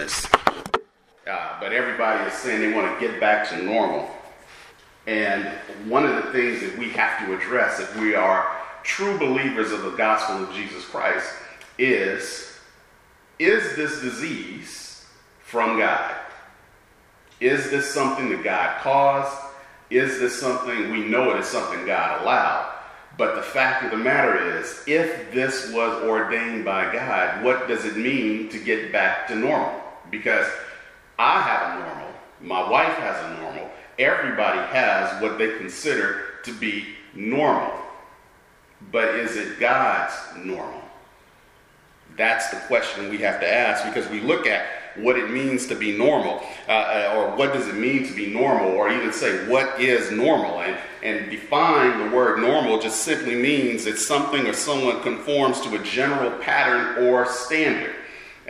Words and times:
business. 0.00 0.26
Uh, 1.26 1.60
but 1.60 1.72
everybody 1.72 2.24
is 2.28 2.32
saying 2.34 2.60
they 2.60 2.72
want 2.72 2.98
to 2.98 3.06
get 3.06 3.20
back 3.20 3.48
to 3.50 3.62
normal. 3.62 4.08
And 5.06 5.46
one 5.86 6.06
of 6.06 6.16
the 6.16 6.32
things 6.32 6.60
that 6.60 6.76
we 6.78 6.90
have 6.90 7.26
to 7.26 7.36
address 7.36 7.80
if 7.80 8.00
we 8.00 8.14
are 8.14 8.56
true 8.82 9.18
believers 9.18 9.72
of 9.72 9.82
the 9.82 9.90
gospel 9.90 10.42
of 10.42 10.52
Jesus 10.54 10.84
Christ 10.86 11.30
is 11.78 12.46
is 13.38 13.74
this 13.74 14.00
disease 14.00 15.06
from 15.42 15.78
God? 15.78 16.14
Is 17.40 17.70
this 17.70 17.88
something 17.88 18.28
that 18.30 18.44
God 18.44 18.80
caused? 18.80 19.34
Is 19.88 20.20
this 20.20 20.38
something 20.38 20.90
we 20.90 21.04
know 21.04 21.30
it 21.30 21.40
is 21.40 21.46
something 21.46 21.86
God 21.86 22.22
allowed? 22.22 22.70
But 23.16 23.34
the 23.34 23.42
fact 23.42 23.84
of 23.84 23.90
the 23.90 23.96
matter 23.96 24.58
is, 24.58 24.82
if 24.86 25.32
this 25.32 25.72
was 25.72 26.02
ordained 26.04 26.64
by 26.64 26.92
God, 26.92 27.42
what 27.44 27.66
does 27.66 27.84
it 27.84 27.96
mean 27.96 28.48
to 28.50 28.58
get 28.58 28.92
back 28.92 29.26
to 29.28 29.34
normal? 29.34 29.79
Because 30.10 30.46
I 31.18 31.40
have 31.42 31.76
a 31.76 31.80
normal, 31.86 32.08
my 32.40 32.70
wife 32.70 32.94
has 32.94 33.16
a 33.24 33.40
normal, 33.42 33.70
everybody 33.98 34.58
has 34.72 35.20
what 35.22 35.38
they 35.38 35.58
consider 35.58 36.22
to 36.44 36.52
be 36.52 36.86
normal. 37.14 37.72
But 38.90 39.14
is 39.16 39.36
it 39.36 39.60
God's 39.60 40.14
normal? 40.36 40.80
That's 42.16 42.50
the 42.50 42.56
question 42.66 43.10
we 43.10 43.18
have 43.18 43.40
to 43.40 43.52
ask 43.52 43.84
because 43.84 44.08
we 44.10 44.20
look 44.20 44.46
at 44.46 44.66
what 44.96 45.16
it 45.16 45.30
means 45.30 45.66
to 45.68 45.74
be 45.74 45.96
normal, 45.96 46.42
uh, 46.68 46.72
uh, 46.72 47.14
or 47.16 47.36
what 47.36 47.52
does 47.52 47.68
it 47.68 47.76
mean 47.76 48.06
to 48.06 48.12
be 48.12 48.26
normal, 48.26 48.70
or 48.70 48.90
even 48.90 49.12
say 49.12 49.48
what 49.48 49.80
is 49.80 50.10
normal, 50.10 50.60
and, 50.60 50.76
and 51.02 51.30
define 51.30 51.98
the 51.98 52.14
word 52.16 52.40
normal 52.40 52.80
just 52.80 53.02
simply 53.02 53.36
means 53.36 53.84
that 53.84 53.98
something 53.98 54.46
or 54.46 54.52
someone 54.52 55.00
conforms 55.02 55.60
to 55.60 55.74
a 55.76 55.78
general 55.84 56.30
pattern 56.40 57.06
or 57.06 57.26
standard. 57.26 57.94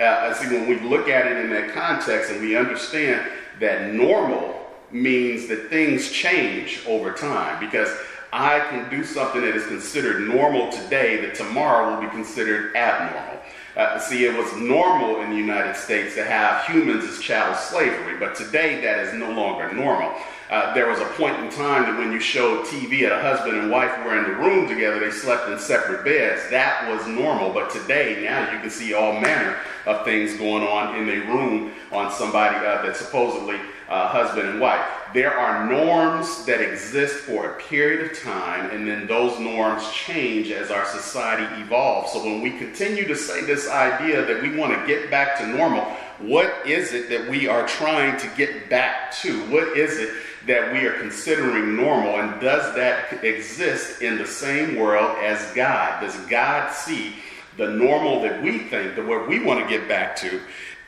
Uh, 0.00 0.32
see, 0.32 0.48
when 0.48 0.66
we 0.66 0.80
look 0.80 1.08
at 1.08 1.26
it 1.26 1.44
in 1.44 1.50
that 1.50 1.74
context 1.74 2.30
and 2.30 2.40
we 2.40 2.56
understand 2.56 3.30
that 3.58 3.92
normal 3.92 4.56
means 4.90 5.46
that 5.48 5.68
things 5.68 6.10
change 6.10 6.80
over 6.86 7.12
time 7.12 7.60
because 7.60 7.94
I 8.32 8.60
can 8.70 8.88
do 8.88 9.04
something 9.04 9.42
that 9.42 9.54
is 9.54 9.66
considered 9.66 10.26
normal 10.26 10.70
today 10.72 11.20
that 11.26 11.34
tomorrow 11.34 11.94
will 11.94 12.00
be 12.00 12.08
considered 12.08 12.74
abnormal. 12.76 13.42
Uh, 13.76 13.98
see, 13.98 14.24
it 14.24 14.36
was 14.36 14.50
normal 14.56 15.20
in 15.20 15.30
the 15.30 15.36
United 15.36 15.76
States 15.76 16.14
to 16.14 16.24
have 16.24 16.64
humans 16.64 17.04
as 17.04 17.20
chattel 17.20 17.54
slavery, 17.54 18.16
but 18.18 18.34
today 18.34 18.80
that 18.80 19.00
is 19.00 19.14
no 19.14 19.30
longer 19.30 19.72
normal. 19.72 20.14
Uh, 20.50 20.74
there 20.74 20.88
was 20.88 20.98
a 20.98 21.04
point 21.04 21.38
in 21.38 21.48
time 21.48 21.84
that 21.84 21.96
when 21.96 22.10
you 22.10 22.18
showed 22.18 22.66
TV 22.66 23.02
at 23.02 23.12
a 23.12 23.22
husband 23.22 23.56
and 23.56 23.70
wife 23.70 23.96
were 24.04 24.18
in 24.18 24.24
the 24.24 24.36
room 24.36 24.68
together, 24.68 24.98
they 24.98 25.10
slept 25.10 25.48
in 25.48 25.56
separate 25.56 26.04
beds. 26.04 26.42
That 26.50 26.90
was 26.90 27.06
normal. 27.06 27.52
But 27.52 27.70
today, 27.70 28.24
now 28.24 28.52
you 28.52 28.58
can 28.58 28.68
see 28.68 28.92
all 28.92 29.12
manner 29.12 29.56
of 29.86 30.04
things 30.04 30.36
going 30.36 30.64
on 30.64 30.96
in 30.96 31.08
a 31.08 31.32
room 31.32 31.72
on 31.92 32.10
somebody 32.10 32.56
uh, 32.56 32.82
that's 32.82 32.98
supposedly 32.98 33.58
uh, 33.88 34.08
husband 34.08 34.48
and 34.48 34.60
wife. 34.60 34.84
There 35.14 35.32
are 35.32 35.70
norms 35.70 36.44
that 36.46 36.60
exist 36.60 37.14
for 37.14 37.50
a 37.50 37.60
period 37.60 38.10
of 38.10 38.18
time, 38.18 38.70
and 38.70 38.88
then 38.88 39.06
those 39.06 39.38
norms 39.38 39.88
change 39.92 40.50
as 40.50 40.72
our 40.72 40.84
society 40.86 41.62
evolves. 41.62 42.12
So 42.12 42.24
when 42.24 42.40
we 42.40 42.50
continue 42.58 43.06
to 43.06 43.14
say 43.14 43.42
this 43.42 43.68
idea 43.68 44.24
that 44.24 44.42
we 44.42 44.56
want 44.56 44.72
to 44.72 44.86
get 44.86 45.12
back 45.12 45.38
to 45.38 45.46
normal, 45.46 45.84
what 46.18 46.66
is 46.66 46.92
it 46.92 47.08
that 47.08 47.30
we 47.30 47.48
are 47.48 47.66
trying 47.66 48.18
to 48.18 48.28
get 48.36 48.68
back 48.68 49.12
to? 49.22 49.40
What 49.46 49.76
is 49.76 49.96
it 49.98 50.10
that 50.46 50.72
we 50.72 50.86
are 50.86 50.98
considering 50.98 51.76
normal? 51.76 52.20
And 52.20 52.40
does 52.40 52.74
that 52.74 53.24
exist 53.24 54.02
in 54.02 54.18
the 54.18 54.26
same 54.26 54.76
world 54.76 55.16
as 55.18 55.52
God? 55.54 56.00
Does 56.00 56.16
God 56.26 56.72
see 56.72 57.14
the 57.56 57.68
normal 57.68 58.22
that 58.22 58.42
we 58.42 58.58
think, 58.58 58.96
that 58.96 59.06
what 59.06 59.28
we 59.28 59.44
want 59.44 59.60
to 59.60 59.68
get 59.68 59.88
back 59.88 60.16
to, 60.16 60.40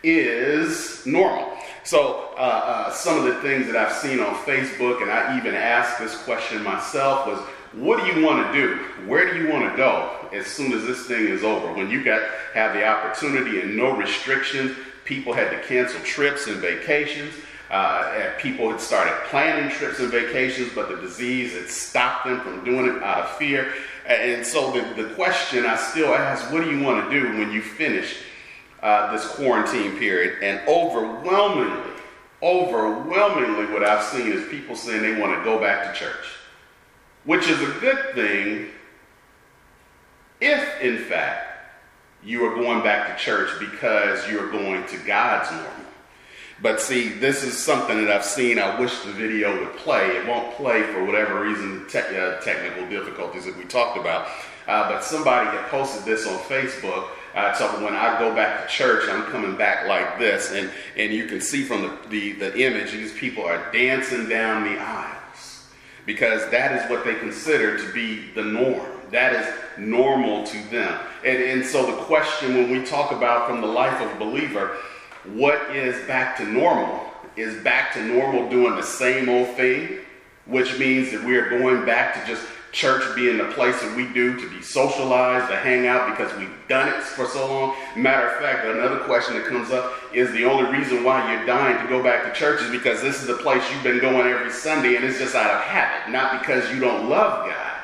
is 0.02 1.04
normal? 1.06 1.56
So, 1.84 2.32
uh, 2.36 2.40
uh, 2.40 2.92
some 2.92 3.18
of 3.18 3.24
the 3.24 3.34
things 3.42 3.66
that 3.66 3.76
I've 3.76 3.92
seen 3.92 4.20
on 4.20 4.34
Facebook, 4.44 5.02
and 5.02 5.10
I 5.10 5.36
even 5.38 5.54
asked 5.54 5.98
this 5.98 6.16
question 6.22 6.62
myself, 6.62 7.26
was 7.26 7.40
what 7.72 8.04
do 8.04 8.06
you 8.06 8.24
want 8.24 8.46
to 8.46 8.52
do? 8.52 8.76
Where 9.06 9.32
do 9.32 9.40
you 9.40 9.50
want 9.50 9.70
to 9.70 9.76
go 9.76 10.28
as 10.32 10.46
soon 10.46 10.72
as 10.72 10.84
this 10.84 11.06
thing 11.06 11.26
is 11.26 11.42
over? 11.42 11.72
When 11.72 11.90
you 11.90 12.04
got 12.04 12.20
have 12.52 12.74
the 12.74 12.86
opportunity 12.86 13.60
and 13.60 13.76
no 13.76 13.96
restrictions, 13.96 14.76
people 15.04 15.32
had 15.32 15.50
to 15.50 15.60
cancel 15.66 16.00
trips 16.00 16.46
and 16.46 16.56
vacations. 16.56 17.34
Uh, 17.72 18.32
people 18.38 18.70
had 18.70 18.78
started 18.78 19.14
planning 19.30 19.70
trips 19.70 19.98
and 19.98 20.10
vacations, 20.10 20.70
but 20.74 20.90
the 20.90 20.96
disease 20.96 21.54
had 21.54 21.68
stopped 21.70 22.26
them 22.26 22.38
from 22.42 22.62
doing 22.64 22.84
it 22.84 23.02
out 23.02 23.24
of 23.24 23.30
fear. 23.36 23.72
And 24.06 24.44
so 24.44 24.72
the, 24.72 25.02
the 25.02 25.14
question 25.14 25.64
I 25.64 25.76
still 25.76 26.14
ask, 26.14 26.52
what 26.52 26.62
do 26.62 26.70
you 26.70 26.84
want 26.84 27.10
to 27.10 27.20
do 27.20 27.38
when 27.38 27.50
you 27.50 27.62
finish 27.62 28.18
uh, 28.82 29.10
this 29.10 29.26
quarantine 29.26 29.96
period? 29.98 30.42
And 30.42 30.60
overwhelmingly, 30.68 31.92
overwhelmingly 32.42 33.72
what 33.72 33.82
I've 33.82 34.04
seen 34.04 34.26
is 34.26 34.46
people 34.50 34.76
saying 34.76 35.00
they 35.00 35.18
want 35.18 35.38
to 35.38 35.42
go 35.42 35.58
back 35.58 35.90
to 35.90 35.98
church, 35.98 36.26
which 37.24 37.48
is 37.48 37.58
a 37.62 37.80
good 37.80 38.14
thing 38.14 38.68
if, 40.42 40.80
in 40.82 40.98
fact, 40.98 41.48
you 42.22 42.44
are 42.44 42.54
going 42.54 42.82
back 42.82 43.16
to 43.16 43.24
church 43.24 43.48
because 43.58 44.28
you're 44.28 44.50
going 44.50 44.84
to 44.88 44.98
God's 44.98 45.50
normal. 45.50 45.81
But 46.62 46.80
see, 46.80 47.08
this 47.08 47.42
is 47.42 47.58
something 47.58 48.04
that 48.04 48.14
I've 48.14 48.24
seen. 48.24 48.60
I 48.60 48.78
wish 48.78 48.96
the 49.00 49.10
video 49.10 49.58
would 49.58 49.76
play. 49.76 50.06
It 50.10 50.28
won't 50.28 50.54
play 50.54 50.84
for 50.84 51.04
whatever 51.04 51.40
reason, 51.40 51.86
te- 51.88 51.98
uh, 51.98 52.40
technical 52.40 52.88
difficulties 52.88 53.46
that 53.46 53.56
we 53.56 53.64
talked 53.64 53.98
about. 53.98 54.28
Uh, 54.68 54.88
but 54.88 55.02
somebody 55.02 55.50
had 55.50 55.68
posted 55.70 56.04
this 56.04 56.24
on 56.24 56.38
Facebook. 56.38 57.08
Uh, 57.34 57.52
so 57.54 57.66
when 57.84 57.94
I 57.94 58.16
go 58.20 58.32
back 58.32 58.62
to 58.62 58.72
church, 58.72 59.08
I'm 59.08 59.24
coming 59.32 59.56
back 59.56 59.88
like 59.88 60.18
this, 60.18 60.52
and 60.52 60.70
and 60.96 61.12
you 61.12 61.26
can 61.26 61.40
see 61.40 61.64
from 61.64 61.82
the, 61.82 61.98
the, 62.10 62.32
the 62.32 62.60
image, 62.60 62.92
these 62.92 63.12
people 63.12 63.44
are 63.44 63.72
dancing 63.72 64.28
down 64.28 64.64
the 64.64 64.78
aisles 64.78 65.66
because 66.06 66.48
that 66.50 66.72
is 66.72 66.90
what 66.90 67.04
they 67.04 67.14
consider 67.16 67.78
to 67.78 67.92
be 67.92 68.30
the 68.34 68.44
norm. 68.44 69.00
That 69.10 69.34
is 69.34 69.78
normal 69.78 70.44
to 70.46 70.58
them. 70.70 70.98
And, 71.24 71.42
and 71.42 71.64
so 71.64 71.86
the 71.86 72.02
question 72.04 72.54
when 72.54 72.70
we 72.70 72.84
talk 72.84 73.12
about 73.12 73.48
from 73.48 73.60
the 73.60 73.66
life 73.66 74.00
of 74.00 74.10
a 74.10 74.18
believer, 74.18 74.76
what 75.24 75.74
is 75.74 76.06
back 76.06 76.36
to 76.38 76.44
normal? 76.44 77.00
Is 77.36 77.62
back 77.62 77.94
to 77.94 78.04
normal 78.04 78.50
doing 78.50 78.76
the 78.76 78.82
same 78.82 79.28
old 79.28 79.48
thing, 79.56 80.00
which 80.46 80.78
means 80.78 81.10
that 81.12 81.24
we 81.24 81.36
are 81.36 81.48
going 81.48 81.86
back 81.86 82.14
to 82.14 82.30
just 82.30 82.46
church 82.72 83.02
being 83.14 83.38
the 83.38 83.44
place 83.52 83.80
that 83.82 83.96
we 83.96 84.08
do 84.12 84.38
to 84.38 84.50
be 84.50 84.62
socialized, 84.62 85.48
to 85.48 85.56
hang 85.56 85.86
out 85.86 86.10
because 86.10 86.34
we've 86.38 86.52
done 86.68 86.88
it 86.88 87.02
for 87.02 87.26
so 87.26 87.46
long. 87.46 87.76
Matter 87.96 88.28
of 88.28 88.40
fact, 88.40 88.66
another 88.66 88.98
question 89.00 89.34
that 89.34 89.46
comes 89.46 89.70
up 89.70 89.92
is 90.12 90.32
the 90.32 90.44
only 90.44 90.70
reason 90.76 91.04
why 91.04 91.32
you're 91.32 91.46
dying 91.46 91.80
to 91.82 91.88
go 91.88 92.02
back 92.02 92.24
to 92.24 92.38
church 92.38 92.62
is 92.62 92.70
because 92.70 93.00
this 93.00 93.20
is 93.20 93.26
the 93.26 93.36
place 93.36 93.62
you've 93.72 93.82
been 93.82 94.00
going 94.00 94.26
every 94.26 94.50
Sunday 94.50 94.96
and 94.96 95.04
it's 95.04 95.18
just 95.18 95.34
out 95.34 95.50
of 95.50 95.60
habit, 95.62 96.10
not 96.10 96.40
because 96.40 96.70
you 96.72 96.80
don't 96.80 97.08
love 97.08 97.46
God. 97.46 97.80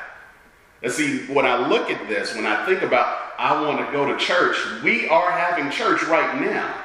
And 0.81 0.91
see, 0.91 1.25
when 1.27 1.45
I 1.45 1.67
look 1.67 1.91
at 1.91 2.07
this, 2.07 2.35
when 2.35 2.45
I 2.45 2.65
think 2.65 2.81
about 2.81 3.33
I 3.37 3.61
want 3.61 3.85
to 3.85 3.91
go 3.91 4.05
to 4.05 4.17
church, 4.17 4.57
we 4.83 5.07
are 5.07 5.31
having 5.31 5.71
church 5.71 6.03
right 6.03 6.41
now. 6.41 6.75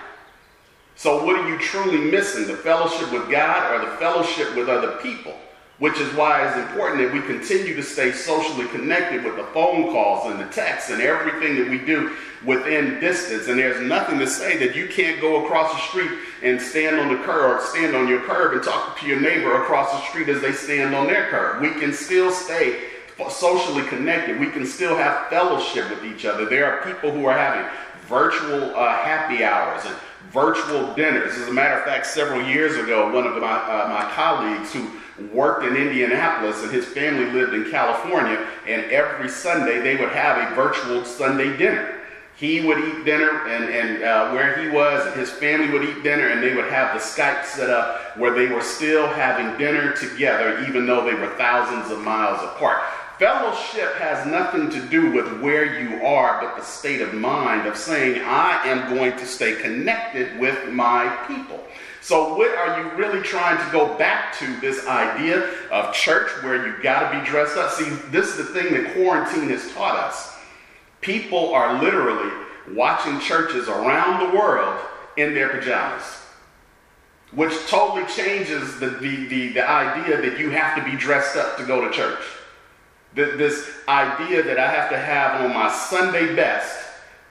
So, 0.96 1.24
what 1.24 1.36
are 1.36 1.48
you 1.48 1.58
truly 1.58 2.10
missing? 2.10 2.46
The 2.46 2.56
fellowship 2.56 3.12
with 3.12 3.30
God 3.30 3.72
or 3.72 3.84
the 3.84 3.96
fellowship 3.96 4.54
with 4.56 4.68
other 4.68 4.92
people? 5.02 5.34
Which 5.80 5.98
is 5.98 6.14
why 6.14 6.46
it's 6.46 6.56
important 6.56 7.02
that 7.02 7.12
we 7.12 7.20
continue 7.20 7.74
to 7.74 7.82
stay 7.82 8.12
socially 8.12 8.68
connected 8.68 9.24
with 9.24 9.36
the 9.36 9.42
phone 9.46 9.90
calls 9.90 10.30
and 10.30 10.40
the 10.40 10.52
texts 10.52 10.90
and 10.90 11.02
everything 11.02 11.56
that 11.56 11.68
we 11.68 11.78
do 11.78 12.14
within 12.46 13.00
distance. 13.00 13.48
And 13.48 13.58
there's 13.58 13.82
nothing 13.82 14.20
to 14.20 14.26
say 14.28 14.56
that 14.58 14.76
you 14.76 14.86
can't 14.86 15.20
go 15.20 15.44
across 15.44 15.72
the 15.72 15.80
street 15.80 16.12
and 16.44 16.60
stand 16.60 17.00
on 17.00 17.08
the 17.08 17.20
curb 17.24 17.58
or 17.58 17.64
stand 17.66 17.96
on 17.96 18.06
your 18.06 18.20
curb 18.20 18.52
and 18.54 18.62
talk 18.62 19.00
to 19.00 19.06
your 19.06 19.20
neighbor 19.20 19.62
across 19.62 19.90
the 19.90 20.00
street 20.08 20.28
as 20.28 20.40
they 20.40 20.52
stand 20.52 20.94
on 20.94 21.08
their 21.08 21.28
curb. 21.28 21.60
We 21.60 21.70
can 21.80 21.92
still 21.92 22.30
stay 22.30 22.80
socially 23.28 23.82
connected. 23.88 24.38
We 24.38 24.50
can 24.50 24.66
still 24.66 24.96
have 24.96 25.28
fellowship 25.28 25.90
with 25.90 26.04
each 26.04 26.24
other. 26.24 26.44
There 26.44 26.70
are 26.70 26.84
people 26.84 27.10
who 27.10 27.26
are 27.26 27.36
having 27.36 27.68
virtual 28.06 28.76
uh, 28.76 28.96
happy 28.98 29.42
hours 29.42 29.84
and 29.84 29.96
virtual 30.34 30.92
dinners. 30.94 31.32
As 31.38 31.48
a 31.48 31.52
matter 31.52 31.76
of 31.76 31.84
fact, 31.84 32.06
several 32.06 32.42
years 32.42 32.76
ago, 32.76 33.10
one 33.10 33.24
of 33.26 33.40
my, 33.40 33.56
uh, 33.56 33.88
my 33.88 34.10
colleagues 34.12 34.72
who 34.72 34.90
worked 35.32 35.64
in 35.64 35.76
Indianapolis 35.76 36.60
and 36.64 36.72
his 36.72 36.84
family 36.84 37.30
lived 37.30 37.54
in 37.54 37.70
California, 37.70 38.44
and 38.66 38.82
every 38.90 39.28
Sunday 39.28 39.80
they 39.80 39.94
would 39.94 40.10
have 40.10 40.52
a 40.52 40.54
virtual 40.56 41.04
Sunday 41.04 41.56
dinner. 41.56 42.00
He 42.36 42.66
would 42.66 42.78
eat 42.78 43.04
dinner, 43.04 43.46
and, 43.46 43.72
and 43.72 44.02
uh, 44.02 44.30
where 44.32 44.60
he 44.60 44.68
was, 44.68 45.06
and 45.06 45.14
his 45.14 45.30
family 45.30 45.70
would 45.70 45.88
eat 45.88 46.02
dinner, 46.02 46.30
and 46.30 46.42
they 46.42 46.52
would 46.52 46.68
have 46.68 46.92
the 46.92 46.98
Skype 46.98 47.44
set 47.44 47.70
up 47.70 48.18
where 48.18 48.34
they 48.34 48.52
were 48.52 48.60
still 48.60 49.06
having 49.06 49.56
dinner 49.56 49.92
together, 49.92 50.66
even 50.66 50.84
though 50.84 51.04
they 51.04 51.14
were 51.14 51.32
thousands 51.36 51.92
of 51.92 52.00
miles 52.00 52.42
apart. 52.42 52.82
Fellowship 53.18 53.94
has 53.94 54.26
nothing 54.26 54.70
to 54.70 54.80
do 54.88 55.12
with 55.12 55.40
where 55.40 55.80
you 55.80 56.04
are, 56.04 56.40
but 56.40 56.56
the 56.56 56.64
state 56.64 57.00
of 57.00 57.14
mind 57.14 57.64
of 57.68 57.76
saying, 57.76 58.20
I 58.24 58.66
am 58.66 58.92
going 58.92 59.12
to 59.18 59.24
stay 59.24 59.54
connected 59.54 60.36
with 60.40 60.72
my 60.72 61.08
people. 61.28 61.62
So, 62.00 62.36
what 62.36 62.50
are 62.58 62.82
you 62.82 62.90
really 62.96 63.22
trying 63.22 63.64
to 63.64 63.72
go 63.72 63.96
back 63.96 64.36
to 64.40 64.60
this 64.60 64.86
idea 64.88 65.48
of 65.70 65.94
church 65.94 66.28
where 66.42 66.66
you 66.66 66.82
got 66.82 67.12
to 67.12 67.20
be 67.20 67.24
dressed 67.24 67.56
up? 67.56 67.70
See, 67.70 67.88
this 68.10 68.30
is 68.30 68.36
the 68.36 68.44
thing 68.44 68.74
that 68.74 68.94
quarantine 68.94 69.48
has 69.48 69.72
taught 69.74 69.96
us. 69.96 70.36
People 71.00 71.54
are 71.54 71.80
literally 71.80 72.32
watching 72.72 73.20
churches 73.20 73.68
around 73.68 74.28
the 74.28 74.36
world 74.36 74.78
in 75.16 75.34
their 75.34 75.50
pajamas 75.50 76.20
which 77.32 77.52
totally 77.66 78.06
changes 78.06 78.78
the, 78.78 78.86
the, 78.86 79.26
the, 79.26 79.52
the, 79.54 79.68
idea 79.68 80.20
that 80.20 80.38
you 80.38 80.50
have 80.50 80.76
to 80.76 80.88
be 80.88 80.96
dressed 80.96 81.36
up 81.36 81.56
to 81.56 81.64
go 81.64 81.80
to 81.80 81.90
church. 81.90 82.20
This 83.14 83.70
idea 83.88 84.42
that 84.42 84.58
I 84.58 84.70
have 84.70 84.90
to 84.90 84.98
have 84.98 85.40
on 85.40 85.54
my 85.54 85.70
Sunday 85.70 86.34
best 86.34 86.80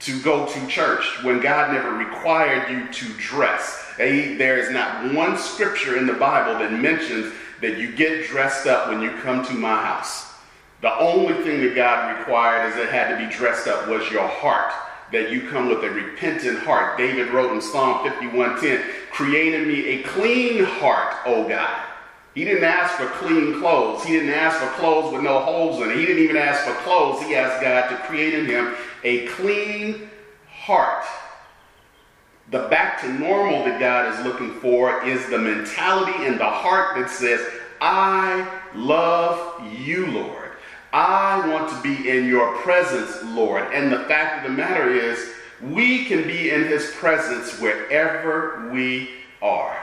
to 0.00 0.20
go 0.22 0.46
to 0.46 0.66
church 0.66 1.22
when 1.22 1.40
God 1.40 1.72
never 1.72 1.92
required 1.92 2.70
you 2.70 2.88
to 2.90 3.12
dress. 3.18 3.84
There 3.96 4.58
is 4.58 4.70
not 4.70 5.12
one 5.12 5.36
scripture 5.36 5.96
in 5.96 6.06
the 6.06 6.14
Bible 6.14 6.58
that 6.58 6.72
mentions 6.72 7.32
that 7.60 7.78
you 7.78 7.92
get 7.92 8.26
dressed 8.28 8.66
up 8.66 8.88
when 8.88 9.02
you 9.02 9.10
come 9.22 9.44
to 9.46 9.52
my 9.52 9.76
house. 9.76 10.32
The 10.80 10.94
only 10.98 11.34
thing 11.44 11.60
that 11.60 11.74
God 11.74 12.18
required 12.18 12.70
is 12.70 12.76
it 12.76 12.88
had 12.88 13.16
to 13.16 13.26
be 13.26 13.32
dressed 13.32 13.68
up 13.68 13.88
was 13.88 14.10
your 14.10 14.26
heart 14.26 14.72
that 15.12 15.30
you 15.30 15.48
come 15.48 15.68
with 15.68 15.84
a 15.84 15.90
repentant 15.90 16.58
heart. 16.60 16.98
David 16.98 17.30
wrote 17.30 17.52
in 17.52 17.60
Psalm 17.60 18.04
51:10, 18.04 18.82
"Create 19.12 19.54
in 19.54 19.68
me 19.68 19.86
a 19.86 20.02
clean 20.02 20.64
heart, 20.64 21.14
O 21.24 21.44
God." 21.44 21.76
He 22.34 22.44
didn't 22.44 22.64
ask 22.64 22.94
for 22.94 23.06
clean 23.06 23.60
clothes. 23.60 24.02
He 24.04 24.14
didn't 24.14 24.34
ask 24.34 24.58
for 24.58 24.68
clothes 24.80 25.12
with 25.12 25.22
no 25.22 25.38
holes 25.38 25.80
in 25.80 25.90
it. 25.90 25.96
He 25.96 26.04
didn't 26.04 26.22
even 26.24 26.36
ask 26.36 26.64
for 26.64 26.74
clothes. 26.82 27.22
He 27.22 27.36
asked 27.36 27.62
God 27.62 27.88
to 27.90 27.96
create 28.08 28.34
in 28.34 28.46
him 28.46 28.74
a 29.04 29.26
clean 29.28 30.10
heart. 30.48 31.04
The 32.50 32.66
back 32.68 33.00
to 33.02 33.12
normal 33.12 33.64
that 33.64 33.78
God 33.78 34.12
is 34.12 34.24
looking 34.24 34.52
for 34.60 35.04
is 35.04 35.24
the 35.28 35.38
mentality 35.38 36.26
and 36.26 36.38
the 36.38 36.44
heart 36.44 36.96
that 36.96 37.08
says, 37.08 37.40
I 37.80 38.60
love 38.74 39.62
you, 39.78 40.06
Lord. 40.08 40.50
I 40.92 41.48
want 41.48 41.70
to 41.70 41.82
be 41.82 42.10
in 42.10 42.26
your 42.26 42.56
presence, 42.58 43.22
Lord. 43.34 43.72
And 43.72 43.92
the 43.92 44.04
fact 44.04 44.44
of 44.44 44.50
the 44.50 44.56
matter 44.56 44.90
is, 44.90 45.32
we 45.62 46.04
can 46.04 46.26
be 46.26 46.50
in 46.50 46.64
his 46.64 46.90
presence 46.92 47.60
wherever 47.60 48.68
we 48.72 49.10
are. 49.40 49.76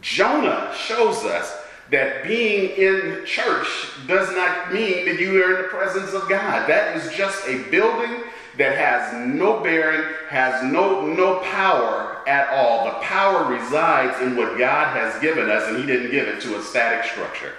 Jonah 0.00 0.72
shows 0.76 1.24
us 1.24 1.56
that 1.90 2.24
being 2.24 2.70
in 2.76 3.24
church 3.24 3.68
does 4.06 4.30
not 4.34 4.72
mean 4.72 5.06
that 5.06 5.18
you 5.18 5.42
are 5.42 5.56
in 5.56 5.62
the 5.62 5.68
presence 5.68 6.12
of 6.12 6.28
God. 6.28 6.68
That 6.68 6.96
is 6.96 7.12
just 7.14 7.46
a 7.48 7.62
building 7.70 8.22
that 8.58 8.76
has 8.76 9.26
no 9.26 9.62
bearing, 9.62 10.14
has 10.28 10.62
no, 10.64 11.06
no 11.06 11.40
power 11.40 12.28
at 12.28 12.48
all. 12.50 12.86
The 12.86 12.98
power 13.00 13.44
resides 13.44 14.20
in 14.20 14.36
what 14.36 14.58
God 14.58 14.96
has 14.96 15.20
given 15.22 15.48
us, 15.48 15.68
and 15.68 15.78
He 15.78 15.86
didn't 15.86 16.10
give 16.10 16.28
it 16.28 16.40
to 16.42 16.58
a 16.58 16.62
static 16.62 17.10
structure 17.10 17.54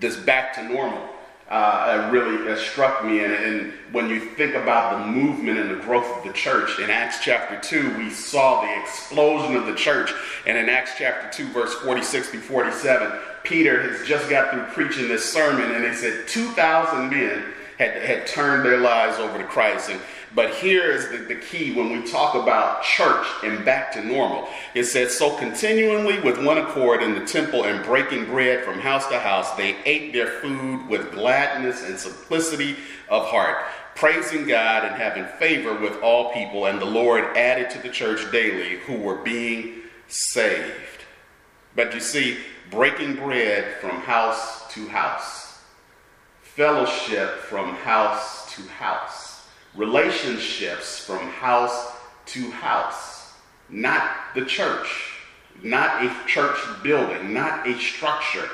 this 0.00 0.16
back 0.16 0.54
to 0.54 0.62
normal 0.62 1.07
uh, 1.48 2.08
really 2.12 2.56
struck 2.56 3.04
me. 3.04 3.24
And, 3.24 3.32
and, 3.32 3.72
when 3.90 4.10
you 4.10 4.20
think 4.20 4.54
about 4.54 4.98
the 4.98 5.10
movement 5.10 5.58
and 5.58 5.70
the 5.70 5.82
growth 5.82 6.18
of 6.18 6.22
the 6.22 6.32
church, 6.34 6.78
in 6.78 6.90
Acts 6.90 7.20
chapter 7.24 7.58
2, 7.58 7.96
we 7.96 8.10
saw 8.10 8.60
the 8.60 8.82
explosion 8.82 9.56
of 9.56 9.64
the 9.64 9.74
church. 9.74 10.12
And 10.46 10.58
in 10.58 10.68
Acts 10.68 10.90
chapter 10.98 11.26
2, 11.42 11.50
verse 11.52 11.72
46 11.76 12.28
through 12.28 12.40
47, 12.40 13.18
Peter 13.44 13.90
has 13.90 14.06
just 14.06 14.28
got 14.28 14.52
through 14.52 14.64
preaching 14.74 15.08
this 15.08 15.32
sermon, 15.32 15.74
and 15.74 15.82
they 15.82 15.94
said 15.94 16.28
2,000 16.28 17.08
men 17.08 17.44
had, 17.78 18.02
had 18.02 18.26
turned 18.26 18.64
their 18.64 18.78
lives 18.78 19.18
over 19.18 19.38
to 19.38 19.44
Christ. 19.44 19.90
And 19.90 20.00
but 20.34 20.54
here 20.54 20.90
is 20.90 21.08
the, 21.08 21.18
the 21.18 21.36
key 21.36 21.72
when 21.72 21.90
we 21.90 22.10
talk 22.10 22.34
about 22.34 22.82
church 22.82 23.26
and 23.42 23.64
back 23.64 23.92
to 23.92 24.04
normal. 24.04 24.48
It 24.74 24.84
says, 24.84 25.16
So 25.16 25.36
continually 25.36 26.20
with 26.20 26.44
one 26.44 26.58
accord 26.58 27.02
in 27.02 27.14
the 27.14 27.24
temple 27.24 27.64
and 27.64 27.84
breaking 27.84 28.26
bread 28.26 28.64
from 28.64 28.78
house 28.78 29.08
to 29.08 29.18
house, 29.18 29.50
they 29.54 29.76
ate 29.86 30.12
their 30.12 30.26
food 30.26 30.86
with 30.86 31.12
gladness 31.12 31.82
and 31.82 31.98
simplicity 31.98 32.76
of 33.08 33.24
heart, 33.26 33.56
praising 33.94 34.46
God 34.46 34.84
and 34.84 34.94
having 34.94 35.24
favor 35.38 35.74
with 35.74 36.02
all 36.02 36.32
people. 36.32 36.66
And 36.66 36.78
the 36.78 36.86
Lord 36.86 37.24
added 37.36 37.70
to 37.70 37.78
the 37.78 37.88
church 37.88 38.30
daily 38.30 38.80
who 38.80 38.98
were 38.98 39.16
being 39.16 39.76
saved. 40.08 41.04
But 41.74 41.94
you 41.94 42.00
see, 42.00 42.36
breaking 42.70 43.16
bread 43.16 43.76
from 43.80 44.00
house 44.00 44.72
to 44.74 44.88
house, 44.88 45.47
fellowship 46.58 47.36
from 47.36 47.72
house 47.76 48.52
to 48.52 48.62
house. 48.62 49.46
Relationships 49.76 50.98
from 50.98 51.20
house 51.28 51.92
to 52.26 52.50
house, 52.50 53.32
not 53.68 54.34
the 54.34 54.44
church, 54.44 55.12
not 55.62 56.04
a 56.04 56.12
church 56.26 56.58
building, 56.82 57.32
not 57.32 57.64
a 57.68 57.78
structure, 57.78 58.48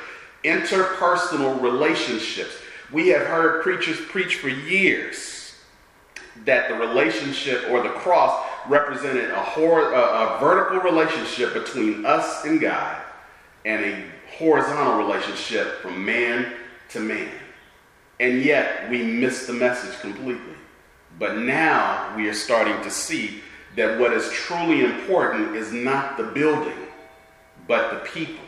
interpersonal 0.44 1.58
relationships. 1.62 2.58
We 2.92 3.08
have 3.08 3.26
heard 3.26 3.62
preachers 3.62 3.98
preach 3.98 4.36
for 4.36 4.50
years 4.50 5.54
that 6.44 6.68
the 6.68 6.74
relationship 6.74 7.70
or 7.70 7.82
the 7.82 7.88
cross 7.88 8.44
represented 8.68 9.30
a, 9.30 9.40
hor- 9.40 9.94
a, 9.94 9.98
a 9.98 10.38
vertical 10.40 10.80
relationship 10.80 11.54
between 11.54 12.04
us 12.04 12.44
and 12.44 12.60
God 12.60 13.00
and 13.64 13.82
a 13.82 14.04
horizontal 14.36 14.98
relationship 14.98 15.80
from 15.80 16.04
man 16.04 16.52
to 16.90 17.00
man. 17.00 17.30
And 18.20 18.42
yet 18.42 18.88
we 18.90 19.02
miss 19.02 19.46
the 19.46 19.52
message 19.52 19.98
completely. 20.00 20.54
But 21.18 21.38
now 21.38 22.14
we 22.16 22.28
are 22.28 22.34
starting 22.34 22.80
to 22.82 22.90
see 22.90 23.40
that 23.76 23.98
what 23.98 24.12
is 24.12 24.30
truly 24.30 24.84
important 24.84 25.56
is 25.56 25.72
not 25.72 26.16
the 26.16 26.24
building, 26.24 26.76
but 27.66 27.90
the 27.90 28.10
people. 28.10 28.44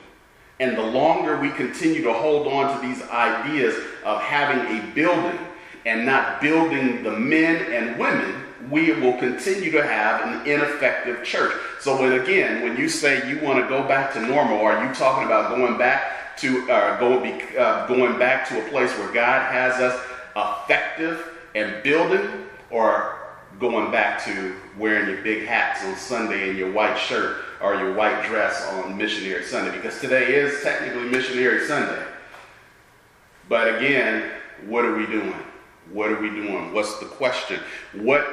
And 0.59 0.77
the 0.77 0.83
longer 0.83 1.39
we 1.39 1.51
continue 1.51 2.03
to 2.03 2.13
hold 2.13 2.47
on 2.47 2.75
to 2.81 2.87
these 2.87 3.03
ideas 3.11 3.75
of 4.05 4.21
having 4.23 4.79
a 4.79 4.95
building 4.95 5.39
and 5.85 6.07
not 6.07 6.41
building 6.41 7.03
the 7.03 7.13
men 7.13 7.73
and 7.73 7.99
women, 7.99 8.43
we 8.71 8.93
will 8.93 9.19
continue 9.19 9.71
to 9.71 9.87
have 9.87 10.23
an 10.23 10.47
ineffective 10.47 11.23
church. 11.25 11.53
So, 11.81 12.01
when 12.01 12.21
again, 12.21 12.63
when 12.63 12.77
you 12.77 12.89
say 12.89 13.29
you 13.29 13.39
want 13.41 13.63
to 13.63 13.69
go 13.69 13.87
back 13.87 14.13
to 14.15 14.21
normal, 14.21 14.59
are 14.61 14.85
you 14.85 14.93
talking 14.95 15.27
about 15.27 15.55
going 15.55 15.77
back 15.77 16.26
to 16.39 16.71
uh, 16.71 16.99
going, 16.99 17.43
uh, 17.57 17.87
going 17.87 18.19
back 18.19 18.49
to 18.49 18.65
a 18.65 18.69
place 18.71 18.91
where 18.99 19.13
God 19.13 19.51
has 19.53 19.75
us 19.81 20.01
effective 20.37 21.33
and 21.55 21.83
building, 21.83 22.47
or 22.71 23.19
going 23.59 23.91
back 23.91 24.23
to 24.25 24.55
wearing 24.79 25.09
your 25.09 25.23
big 25.23 25.47
hats 25.47 25.85
on 25.85 25.97
Sunday 25.97 26.51
and 26.51 26.59
your 26.59 26.71
white 26.73 26.99
shirt 26.99 27.43
or 27.63 27.75
your 27.75 27.95
white 27.95 28.27
dress 28.27 28.67
on 28.73 28.97
Missionary 28.97 29.43
Sunday, 29.45 29.75
because 29.75 29.99
today 30.01 30.35
is 30.35 30.63
technically 30.63 31.09
Missionary 31.09 31.67
Sunday. 31.67 32.03
But 33.49 33.77
again, 33.77 34.31
what 34.67 34.85
are 34.85 34.95
we 34.95 35.07
doing? 35.07 35.35
What 35.93 36.11
are 36.11 36.21
we 36.21 36.29
doing? 36.29 36.75
What's 36.75 36.99
the 36.99 37.07
question? 37.07 37.61
What 37.95 38.27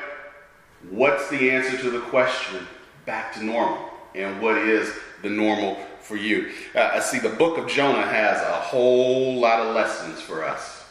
what's 0.89 1.29
the 1.29 1.51
answer 1.51 1.77
to 1.77 1.89
the 1.89 2.01
question 2.01 2.67
back 3.05 3.33
to 3.35 3.43
normal? 3.43 3.89
And 4.15 4.41
what 4.41 4.57
is 4.57 4.93
the 5.21 5.29
normal 5.29 5.77
for 6.03 6.15
you? 6.17 6.51
Uh, 6.75 6.91
I 6.93 6.99
see 6.99 7.19
the 7.19 7.29
book 7.29 7.57
of 7.57 7.67
Jonah 7.67 8.05
has 8.05 8.41
a 8.41 8.61
whole 8.61 9.39
lot 9.39 9.59
of 9.59 9.75
lessons 9.75 10.21
for 10.21 10.43
us. 10.43 10.85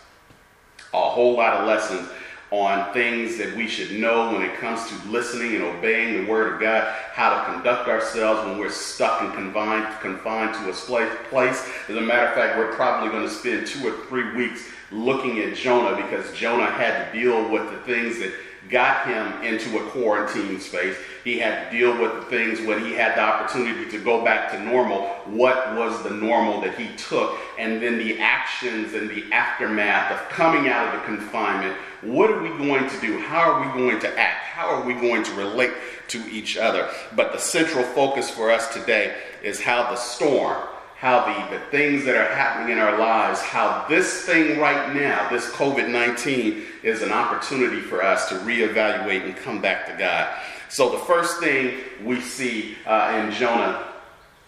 A 0.92 1.00
whole 1.00 1.37
lot 1.37 1.54
of 1.54 1.66
lessons 1.66 2.09
on 2.52 2.92
things 2.92 3.38
that 3.38 3.57
we 3.57 3.66
should 3.66 3.99
know 3.99 4.31
when 4.31 4.42
it 4.42 4.54
comes 4.59 4.87
to 4.87 5.09
listening 5.09 5.54
and 5.54 5.64
obeying 5.64 6.23
the 6.23 6.31
Word 6.31 6.52
of 6.52 6.61
God, 6.61 6.87
how 7.12 7.31
to 7.31 7.52
conduct 7.52 7.88
ourselves 7.88 8.47
when 8.47 8.59
we're 8.59 8.71
stuck 8.71 9.23
and 9.23 9.33
confined, 9.33 9.88
confined 10.00 10.52
to 10.54 10.69
a 10.69 11.16
place. 11.31 11.66
As 11.88 11.97
a 11.97 12.00
matter 12.00 12.26
of 12.26 12.35
fact, 12.35 12.59
we're 12.59 12.75
probably 12.75 13.09
going 13.11 13.26
to 13.26 13.35
spend 13.35 13.66
two 13.66 13.88
or 13.88 14.04
three 14.07 14.35
weeks 14.35 14.69
looking 14.90 15.38
at 15.38 15.57
Jonah 15.57 15.97
because 15.97 16.31
Jonah 16.35 16.66
had 16.66 17.11
to 17.11 17.19
deal 17.19 17.50
with 17.50 17.71
the 17.71 17.78
things 17.78 18.19
that 18.19 18.35
got 18.71 19.07
him 19.07 19.42
into 19.42 19.78
a 19.78 19.90
quarantine 19.90 20.59
space. 20.61 20.97
He 21.25 21.38
had 21.38 21.71
to 21.71 21.78
deal 21.78 22.00
with 22.00 22.14
the 22.14 22.23
things 22.23 22.61
when 22.66 22.85
he 22.85 22.92
had 22.92 23.16
the 23.16 23.21
opportunity 23.21 23.90
to 23.90 23.99
go 24.02 24.25
back 24.25 24.50
to 24.52 24.62
normal. 24.62 25.02
What 25.26 25.76
was 25.76 26.02
the 26.02 26.11
normal 26.11 26.61
that 26.62 26.78
he 26.78 26.95
took? 26.97 27.38
And 27.59 27.83
then 27.83 27.99
the 27.99 28.19
actions 28.19 28.95
and 28.95 29.11
the 29.11 29.31
aftermath 29.33 30.12
of 30.12 30.28
coming 30.31 30.69
out 30.69 30.95
of 30.95 31.00
the 31.00 31.07
confinement. 31.07 31.76
What 32.02 32.31
are 32.31 32.42
we 32.42 32.49
going 32.49 32.88
to 32.88 33.00
do? 33.00 33.19
How 33.19 33.52
are 33.52 33.61
we 33.61 33.78
going 33.78 34.00
to 34.00 34.19
act? 34.19 34.45
How 34.47 34.69
are 34.69 34.85
we 34.85 34.95
going 34.95 35.23
to 35.25 35.33
relate 35.35 35.73
to 36.09 36.19
each 36.31 36.57
other? 36.57 36.88
But 37.14 37.33
the 37.33 37.38
central 37.38 37.85
focus 37.85 38.31
for 38.31 38.50
us 38.50 38.73
today 38.73 39.16
is 39.42 39.61
how 39.61 39.90
the 39.90 39.97
storm 39.97 40.69
how 41.02 41.26
the, 41.26 41.59
the 41.59 41.64
things 41.73 42.04
that 42.04 42.14
are 42.14 42.32
happening 42.32 42.71
in 42.71 42.78
our 42.78 42.97
lives, 42.97 43.40
how 43.40 43.85
this 43.88 44.23
thing 44.23 44.61
right 44.61 44.94
now, 44.94 45.28
this 45.30 45.50
COVID 45.50 45.90
19, 45.90 46.62
is 46.85 47.02
an 47.02 47.11
opportunity 47.11 47.80
for 47.80 48.04
us 48.04 48.28
to 48.28 48.37
reevaluate 48.37 49.25
and 49.25 49.37
come 49.37 49.61
back 49.61 49.85
to 49.88 49.92
God. 49.99 50.32
So, 50.68 50.92
the 50.92 50.99
first 50.99 51.40
thing 51.40 51.75
we 52.04 52.21
see 52.21 52.76
uh, 52.87 53.21
in 53.21 53.32
Jonah 53.32 53.88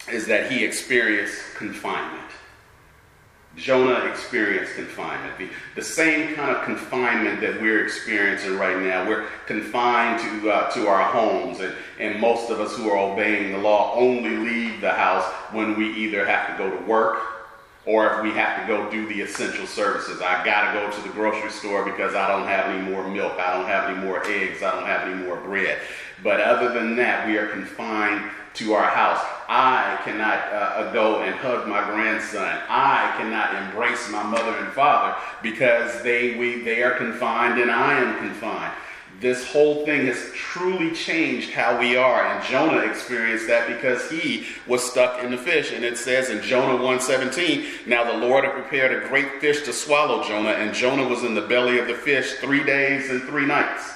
is 0.09 0.27
that 0.27 0.49
he 0.49 0.63
experienced 0.63 1.35
confinement. 1.55 2.24
Jonah 3.55 4.05
experienced 4.05 4.75
confinement. 4.75 5.37
The, 5.37 5.49
the, 5.75 5.81
same 5.81 6.35
kind 6.35 6.55
of 6.55 6.63
confinement 6.63 7.39
that 7.41 7.61
we're 7.61 7.85
experiencing 7.85 8.57
right 8.57 8.77
now. 8.81 9.07
We're 9.07 9.27
confined 9.45 10.19
to, 10.21 10.51
uh, 10.51 10.71
to 10.71 10.87
our 10.87 11.03
homes, 11.03 11.61
and, 11.61 11.73
and 11.99 12.19
most 12.19 12.49
of 12.49 12.59
us 12.59 12.75
who 12.75 12.89
are 12.89 12.97
obeying 12.97 13.53
the 13.53 13.57
law 13.57 13.95
only 13.95 14.35
leave 14.37 14.81
the 14.81 14.91
house 14.91 15.25
when 15.53 15.77
we 15.77 15.93
either 15.93 16.25
have 16.25 16.49
to 16.49 16.63
go 16.63 16.69
to 16.69 16.83
work 16.85 17.21
or 17.85 18.15
if 18.15 18.23
we 18.23 18.31
have 18.31 18.61
to 18.61 18.67
go 18.67 18.89
do 18.89 19.07
the 19.07 19.21
essential 19.21 19.67
services. 19.67 20.21
I 20.21 20.43
got 20.43 20.73
to 20.73 20.79
go 20.79 20.91
to 20.91 21.07
the 21.07 21.13
grocery 21.13 21.51
store 21.51 21.85
because 21.85 22.15
I 22.15 22.27
don't 22.27 22.47
have 22.47 22.65
any 22.65 22.89
more 22.89 23.07
milk, 23.07 23.33
I 23.39 23.53
don't 23.53 23.67
have 23.67 23.89
any 23.89 24.03
more 24.03 24.25
eggs, 24.25 24.63
I 24.63 24.71
don't 24.71 24.87
have 24.87 25.07
any 25.07 25.23
more 25.23 25.37
bread. 25.37 25.79
But 26.23 26.41
other 26.41 26.73
than 26.73 26.95
that, 26.97 27.27
we 27.27 27.37
are 27.37 27.47
confined 27.47 28.31
to 28.55 28.73
our 28.73 28.89
house. 28.89 29.23
I 29.47 29.99
cannot 30.03 30.39
uh, 30.51 30.91
go 30.93 31.21
and 31.21 31.35
hug 31.35 31.67
my 31.67 31.83
grandson. 31.83 32.61
I 32.69 33.13
cannot 33.17 33.53
embrace 33.55 34.09
my 34.09 34.23
mother 34.23 34.57
and 34.57 34.71
father 34.73 35.15
because 35.43 36.01
they, 36.03 36.37
we, 36.37 36.61
they 36.61 36.81
are 36.81 36.97
confined 36.97 37.59
and 37.59 37.69
I 37.69 37.99
am 37.99 38.17
confined. 38.17 38.73
This 39.21 39.49
whole 39.49 39.85
thing 39.85 40.07
has 40.07 40.31
truly 40.33 40.93
changed 40.93 41.51
how 41.51 41.79
we 41.79 41.95
are. 41.95 42.25
And 42.25 42.43
Jonah 42.43 42.79
experienced 42.79 43.47
that 43.47 43.67
because 43.67 44.09
he 44.09 44.45
was 44.67 44.83
stuck 44.83 45.23
in 45.23 45.31
the 45.31 45.37
fish. 45.37 45.71
And 45.71 45.85
it 45.85 45.97
says 45.97 46.29
in 46.29 46.41
Jonah 46.41 46.81
1:17, 46.83 47.87
now 47.87 48.03
the 48.03 48.17
Lord 48.17 48.43
had 48.43 48.53
prepared 48.53 48.91
a 48.91 49.07
great 49.07 49.39
fish 49.39 49.63
to 49.63 49.73
swallow 49.73 50.23
Jonah, 50.23 50.49
and 50.49 50.73
Jonah 50.73 51.07
was 51.07 51.23
in 51.23 51.33
the 51.33 51.41
belly 51.41 51.79
of 51.79 51.87
the 51.87 51.93
fish 51.93 52.33
three 52.35 52.63
days 52.63 53.09
and 53.09 53.23
three 53.23 53.45
nights. 53.45 53.94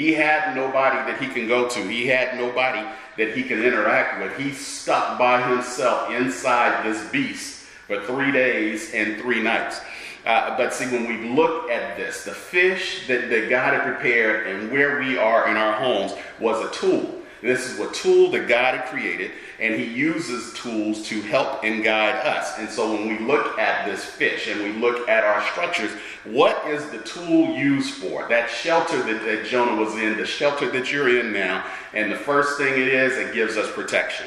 He 0.00 0.14
had 0.14 0.56
nobody 0.56 0.96
that 0.96 1.20
he 1.20 1.28
can 1.28 1.46
go 1.46 1.68
to. 1.68 1.78
He 1.86 2.06
had 2.06 2.38
nobody 2.38 2.88
that 3.18 3.36
he 3.36 3.42
can 3.42 3.62
interact 3.62 4.22
with. 4.22 4.34
He's 4.38 4.56
stuck 4.56 5.18
by 5.18 5.46
himself 5.46 6.10
inside 6.10 6.86
this 6.86 7.06
beast 7.10 7.64
for 7.86 8.00
three 8.06 8.32
days 8.32 8.94
and 8.94 9.20
three 9.20 9.42
nights. 9.42 9.78
Uh, 10.24 10.56
but 10.56 10.72
see, 10.72 10.86
when 10.86 11.06
we 11.06 11.28
look 11.28 11.68
at 11.68 11.98
this, 11.98 12.24
the 12.24 12.32
fish 12.32 13.06
that, 13.08 13.28
that 13.28 13.50
God 13.50 13.74
had 13.74 13.82
prepared 13.82 14.46
and 14.46 14.72
where 14.72 15.00
we 15.00 15.18
are 15.18 15.50
in 15.50 15.58
our 15.58 15.74
homes 15.74 16.14
was 16.38 16.64
a 16.64 16.72
tool. 16.72 17.19
This 17.42 17.70
is 17.70 17.80
a 17.80 17.90
tool 17.92 18.30
that 18.32 18.48
God 18.48 18.74
had 18.74 18.86
created, 18.86 19.32
and 19.58 19.74
He 19.74 19.84
uses 19.84 20.52
tools 20.54 21.06
to 21.08 21.20
help 21.22 21.64
and 21.64 21.82
guide 21.82 22.26
us. 22.26 22.58
And 22.58 22.68
so 22.68 22.92
when 22.92 23.08
we 23.08 23.18
look 23.18 23.58
at 23.58 23.86
this 23.86 24.04
fish 24.04 24.48
and 24.48 24.62
we 24.62 24.72
look 24.80 25.08
at 25.08 25.24
our 25.24 25.42
structures, 25.46 25.90
what 26.24 26.66
is 26.66 26.84
the 26.90 26.98
tool 26.98 27.54
used 27.56 27.94
for? 27.94 28.28
That 28.28 28.50
shelter 28.50 29.02
that, 29.02 29.24
that 29.24 29.46
Jonah 29.46 29.80
was 29.80 29.94
in, 29.94 30.18
the 30.18 30.26
shelter 30.26 30.70
that 30.70 30.92
you're 30.92 31.20
in 31.20 31.32
now, 31.32 31.64
and 31.94 32.12
the 32.12 32.16
first 32.16 32.58
thing 32.58 32.74
it 32.74 32.88
is, 32.88 33.16
it 33.16 33.34
gives 33.34 33.56
us 33.56 33.70
protection. 33.72 34.26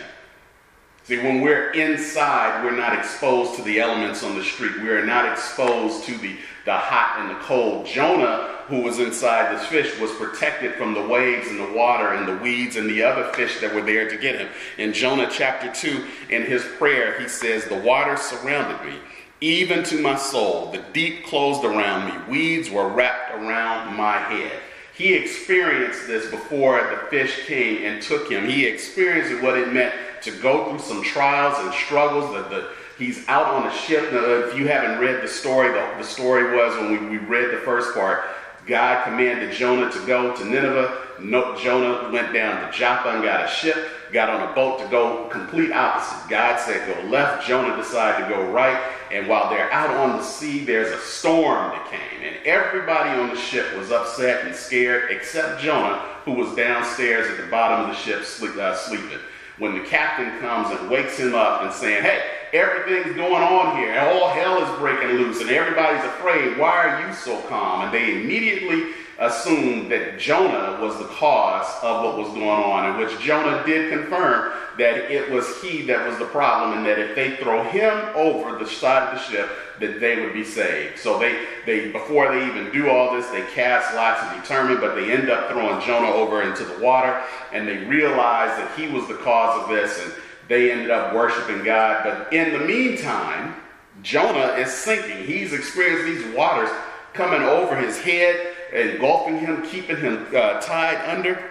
See, 1.06 1.18
when 1.18 1.42
we're 1.42 1.72
inside, 1.72 2.64
we're 2.64 2.78
not 2.78 2.98
exposed 2.98 3.56
to 3.56 3.62
the 3.62 3.82
elements 3.82 4.24
on 4.24 4.38
the 4.38 4.44
street. 4.44 4.82
We 4.82 4.90
are 4.90 5.06
not 5.06 5.30
exposed 5.30 6.06
to 6.06 6.18
the, 6.18 6.38
the 6.64 6.78
hot 6.78 7.20
and 7.20 7.30
the 7.30 7.44
cold. 7.44 7.86
Jonah, 7.86 8.60
who 8.68 8.80
was 8.80 9.00
inside 9.00 9.54
this 9.54 9.68
fish, 9.68 10.00
was 10.00 10.12
protected 10.14 10.76
from 10.76 10.94
the 10.94 11.06
waves 11.06 11.50
and 11.50 11.60
the 11.60 11.74
water 11.74 12.14
and 12.14 12.26
the 12.26 12.42
weeds 12.42 12.78
and 12.78 12.90
the 12.90 13.04
other 13.04 13.34
fish 13.34 13.60
that 13.60 13.76
were 13.76 13.82
there 13.82 14.10
to 14.10 14.18
get 14.18 14.40
him. 14.40 14.48
In 14.78 14.94
Jonah 14.94 15.28
chapter 15.30 15.70
2, 15.74 16.06
in 16.30 16.44
his 16.44 16.64
prayer, 16.78 17.20
he 17.20 17.28
says, 17.28 17.66
The 17.66 17.80
water 17.80 18.16
surrounded 18.16 18.82
me, 18.90 18.98
even 19.42 19.84
to 19.84 20.02
my 20.02 20.16
soul. 20.16 20.72
The 20.72 20.86
deep 20.94 21.26
closed 21.26 21.66
around 21.66 22.14
me. 22.14 22.32
Weeds 22.32 22.70
were 22.70 22.88
wrapped 22.88 23.34
around 23.34 23.94
my 23.98 24.20
head. 24.20 24.54
He 24.96 25.16
experienced 25.16 26.08
this 26.08 26.32
before 26.32 26.78
the 26.78 27.10
fish 27.10 27.46
came 27.46 27.84
and 27.84 28.02
took 28.02 28.32
him. 28.32 28.48
He 28.48 28.66
experienced 28.66 29.44
what 29.44 29.58
it 29.58 29.74
meant 29.74 29.94
to 30.24 30.32
go 30.42 30.70
through 30.70 30.80
some 30.80 31.04
trials 31.04 31.58
and 31.60 31.74
struggles. 31.74 32.34
That 32.34 32.50
the, 32.50 32.70
he's 32.98 33.28
out 33.28 33.48
on 33.48 33.68
a 33.68 33.74
ship. 33.74 34.12
Now, 34.12 34.24
if 34.24 34.58
you 34.58 34.68
haven't 34.68 35.00
read 35.00 35.22
the 35.22 35.28
story, 35.28 35.70
the, 35.70 35.96
the 35.98 36.04
story 36.04 36.56
was 36.56 36.76
when 36.78 37.10
we, 37.10 37.18
we 37.18 37.18
read 37.18 37.52
the 37.52 37.62
first 37.62 37.94
part, 37.94 38.24
God 38.66 39.04
commanded 39.04 39.54
Jonah 39.54 39.92
to 39.92 40.06
go 40.06 40.36
to 40.36 40.46
Nineveh. 40.46 41.00
No, 41.20 41.58
Jonah 41.58 42.10
went 42.12 42.34
down 42.34 42.66
to 42.66 42.78
Joppa 42.78 43.10
and 43.10 43.24
got 43.24 43.46
a 43.46 43.48
ship, 43.48 43.90
got 44.14 44.30
on 44.30 44.50
a 44.50 44.56
boat 44.56 44.80
to 44.80 44.88
go 44.88 45.28
complete 45.28 45.72
opposite. 45.72 46.30
God 46.30 46.60
said 46.60 46.88
go 46.88 47.10
left, 47.10 47.46
Jonah 47.46 47.76
decided 47.76 48.24
to 48.24 48.34
go 48.34 48.50
right. 48.52 48.82
And 49.12 49.28
while 49.28 49.50
they're 49.50 49.72
out 49.72 49.96
on 49.96 50.18
the 50.18 50.24
sea, 50.24 50.64
there's 50.64 50.92
a 50.92 51.00
storm 51.02 51.72
that 51.72 51.92
came. 51.92 52.24
And 52.24 52.38
everybody 52.46 53.10
on 53.10 53.30
the 53.30 53.36
ship 53.36 53.76
was 53.78 53.92
upset 53.92 54.46
and 54.46 54.56
scared 54.56 55.12
except 55.12 55.62
Jonah, 55.62 56.00
who 56.24 56.32
was 56.32 56.56
downstairs 56.56 57.30
at 57.30 57.44
the 57.44 57.52
bottom 57.52 57.90
of 57.90 57.96
the 57.96 58.02
ship 58.02 58.24
sleep, 58.24 58.56
uh, 58.56 58.76
sleeping 58.76 59.20
when 59.60 59.78
the 59.78 59.86
captain 59.86 60.40
comes 60.40 60.70
and 60.78 60.90
wakes 60.90 61.18
him 61.18 61.36
up 61.36 61.62
and 61.62 61.72
saying, 61.72 62.04
hey, 62.04 62.24
everything's 62.54 63.16
going 63.16 63.44
on 63.44 63.78
here, 63.78 63.92
and 63.92 64.08
all 64.08 64.30
hell 64.30 64.64
is 64.64 64.80
breaking 64.80 65.10
loose, 65.18 65.42
and 65.42 65.50
everybody's 65.50 66.04
afraid. 66.06 66.58
Why 66.58 66.88
are 66.88 67.08
you 67.08 67.14
so 67.14 67.40
calm? 67.44 67.82
And 67.82 67.94
they 67.94 68.22
immediately 68.22 68.94
assumed 69.24 69.90
that 69.92 70.20
Jonah 70.20 70.78
was 70.82 70.98
the 70.98 71.06
cause 71.06 71.68
of 71.82 72.04
what 72.04 72.18
was 72.18 72.28
going 72.30 72.44
on, 72.44 72.92
in 72.92 72.98
which 72.98 73.20
Jonah 73.20 73.64
did 73.66 73.92
confirm 73.92 74.52
that 74.78 75.12
it 75.12 75.32
was 75.32 75.62
he 75.62 75.84
that 75.84 76.08
was 76.08 76.18
the 76.18 76.26
problem, 76.26 76.78
and 76.78 76.86
that 76.86 77.00
if 77.00 77.16
they 77.16 77.36
throw 77.38 77.64
him 77.64 77.94
over 78.16 78.58
the 78.58 78.70
side 78.70 79.08
of 79.08 79.16
the 79.16 79.24
ship, 79.24 79.50
that 79.80 80.00
they 80.00 80.20
would 80.20 80.34
be 80.34 80.44
saved. 80.44 81.00
So 81.00 81.18
they, 81.20 81.46
they 81.66 81.92
before 81.92 82.32
they 82.32 82.46
even 82.46 82.72
do 82.72 82.90
all 82.90 83.16
this, 83.16 83.28
they 83.28 83.46
cast 83.54 83.96
lots 83.96 84.22
to 84.22 84.42
determine, 84.42 84.80
but 84.80 84.96
they 84.96 85.12
end 85.12 85.30
up 85.30 85.50
throwing 85.50 85.82
Jonah 85.82 86.12
over 86.12 86.42
into 86.42 86.66
the 86.66 86.80
water, 86.80 87.22
and 87.52 87.68
they 87.68 87.78
realize 87.86 88.50
that 88.58 88.78
he 88.78 88.88
was 88.88 89.08
the 89.08 89.16
cause 89.16 89.62
of 89.64 89.70
this, 89.70 90.04
and 90.04 90.14
they 90.48 90.72
ended 90.72 90.92
up 90.92 91.14
worshiping 91.14 91.64
God. 91.64 92.04
But 92.04 92.34
in 92.34 92.54
the 92.54 92.66
meantime, 92.66 93.56
Jonah 94.02 94.54
is 94.58 94.72
sinking. 94.72 95.26
He's 95.26 95.54
experienced 95.54 96.06
these 96.06 96.36
waters 96.36 96.70
coming 97.14 97.42
over 97.42 97.76
his 97.76 98.00
head, 98.00 98.53
engulfing 98.74 99.40
him, 99.40 99.62
keeping 99.68 99.98
him 99.98 100.28
uh, 100.36 100.60
tied 100.62 100.98
under. 101.10 101.44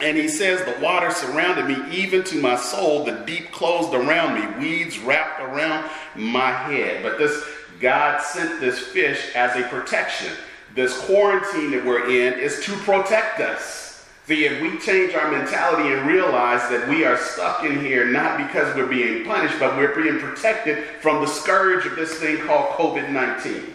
And 0.00 0.16
he 0.16 0.28
says, 0.28 0.64
The 0.64 0.84
water 0.84 1.10
surrounded 1.10 1.66
me, 1.66 1.96
even 1.96 2.24
to 2.24 2.40
my 2.40 2.56
soul. 2.56 3.04
The 3.04 3.22
deep 3.26 3.52
closed 3.52 3.94
around 3.94 4.34
me, 4.34 4.58
weeds 4.58 4.98
wrapped 4.98 5.40
around 5.40 5.88
my 6.16 6.50
head. 6.50 7.02
But 7.02 7.18
this 7.18 7.44
God 7.80 8.20
sent 8.20 8.60
this 8.60 8.78
fish 8.78 9.34
as 9.34 9.56
a 9.56 9.68
protection. 9.68 10.32
This 10.74 10.98
quarantine 11.00 11.70
that 11.72 11.84
we're 11.84 12.08
in 12.08 12.38
is 12.38 12.64
to 12.64 12.72
protect 12.78 13.40
us. 13.40 14.08
See, 14.26 14.44
if 14.44 14.62
we 14.62 14.78
change 14.78 15.14
our 15.14 15.30
mentality 15.30 15.92
and 15.92 16.06
realize 16.06 16.68
that 16.70 16.88
we 16.88 17.04
are 17.04 17.18
stuck 17.18 17.64
in 17.64 17.80
here 17.80 18.06
not 18.06 18.38
because 18.38 18.74
we're 18.76 18.86
being 18.86 19.24
punished, 19.24 19.58
but 19.58 19.76
we're 19.76 19.94
being 20.00 20.20
protected 20.20 20.84
from 21.00 21.20
the 21.20 21.26
scourge 21.26 21.84
of 21.86 21.96
this 21.96 22.14
thing 22.14 22.38
called 22.46 22.70
COVID 22.70 23.10
19. 23.10 23.74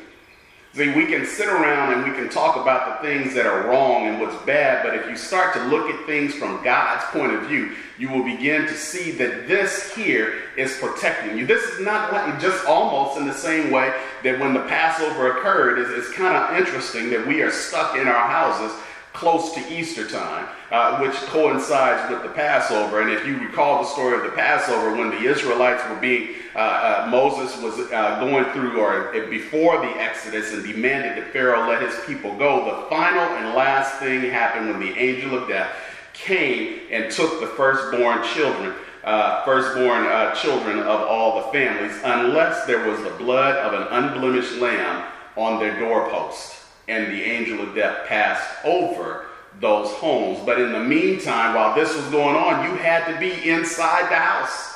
See, 0.77 0.93
we 0.93 1.07
can 1.07 1.25
sit 1.25 1.47
around 1.47 1.93
and 1.93 2.03
we 2.03 2.15
can 2.15 2.29
talk 2.29 2.55
about 2.55 3.01
the 3.01 3.07
things 3.07 3.33
that 3.33 3.47
are 3.47 3.67
wrong 3.67 4.05
and 4.05 4.21
what's 4.21 4.35
bad, 4.45 4.83
but 4.83 4.93
if 4.93 5.09
you 5.09 5.15
start 5.15 5.55
to 5.55 5.63
look 5.63 5.89
at 5.89 6.05
things 6.05 6.35
from 6.35 6.63
God's 6.63 7.03
point 7.05 7.33
of 7.33 7.47
view, 7.47 7.71
you 7.97 8.09
will 8.09 8.23
begin 8.23 8.61
to 8.67 8.75
see 8.75 9.09
that 9.13 9.47
this 9.47 9.91
here 9.95 10.35
is 10.55 10.77
protecting 10.77 11.35
you. 11.35 11.47
This 11.47 11.63
is 11.63 11.83
not 11.83 12.13
like 12.13 12.39
just 12.39 12.63
almost 12.67 13.17
in 13.17 13.25
the 13.25 13.33
same 13.33 13.71
way 13.71 13.91
that 14.21 14.39
when 14.39 14.53
the 14.53 14.59
Passover 14.65 15.39
occurred, 15.39 15.79
it's, 15.79 15.89
it's 15.89 16.15
kind 16.15 16.37
of 16.37 16.55
interesting 16.55 17.09
that 17.09 17.25
we 17.25 17.41
are 17.41 17.49
stuck 17.49 17.95
in 17.95 18.07
our 18.07 18.29
houses 18.29 18.71
close 19.17 19.51
to 19.51 19.73
Easter 19.73 20.07
time, 20.07 20.47
uh, 20.71 20.99
which 20.99 21.15
coincides 21.31 22.11
with 22.11 22.21
the 22.21 22.29
Passover. 22.29 23.01
And 23.01 23.09
if 23.09 23.25
you 23.25 23.39
recall 23.39 23.81
the 23.81 23.89
story 23.89 24.15
of 24.15 24.23
the 24.23 24.29
Passover, 24.29 24.95
when 24.95 25.09
the 25.09 25.23
Israelites 25.23 25.83
were 25.89 25.95
being, 25.95 26.35
uh, 26.55 26.59
uh, 26.59 27.07
Moses 27.09 27.59
was 27.61 27.79
uh, 27.91 28.19
going 28.19 28.45
through, 28.53 28.79
or 28.79 29.11
before 29.27 29.79
the 29.79 29.89
Exodus, 29.99 30.53
and 30.53 30.63
demanded 30.63 31.17
that 31.17 31.33
Pharaoh 31.33 31.67
let 31.67 31.81
his 31.81 31.95
people 32.05 32.37
go, 32.37 32.65
the 32.65 32.89
final 32.89 33.23
and 33.37 33.55
last 33.55 33.95
thing 33.95 34.21
happened 34.21 34.69
when 34.69 34.79
the 34.79 34.95
angel 34.95 35.35
of 35.35 35.49
death 35.49 35.75
came 36.13 36.81
and 36.91 37.11
took 37.11 37.39
the 37.39 37.47
firstborn 37.47 38.23
children. 38.35 38.73
Uh, 39.03 39.43
firstborn 39.45 40.05
uh, 40.05 40.35
children 40.35 40.79
of 40.79 41.01
all 41.01 41.37
the 41.41 41.51
families, 41.53 41.95
unless 42.03 42.65
there 42.65 42.89
was 42.89 43.01
the 43.03 43.09
blood 43.11 43.55
of 43.55 43.73
an 43.73 43.87
unblemished 43.89 44.57
lamb 44.57 45.09
on 45.37 45.59
their 45.59 45.79
doorpost 45.79 46.66
and 46.87 47.07
the 47.07 47.23
angel 47.23 47.61
of 47.61 47.75
death 47.75 48.07
passed 48.07 48.47
over 48.65 49.25
those 49.59 49.89
homes. 49.93 50.39
But 50.45 50.59
in 50.59 50.71
the 50.71 50.79
meantime, 50.79 51.55
while 51.55 51.75
this 51.75 51.95
was 51.95 52.05
going 52.05 52.35
on, 52.35 52.69
you 52.69 52.77
had 52.77 53.11
to 53.11 53.19
be 53.19 53.49
inside 53.49 54.09
the 54.09 54.15
house 54.15 54.75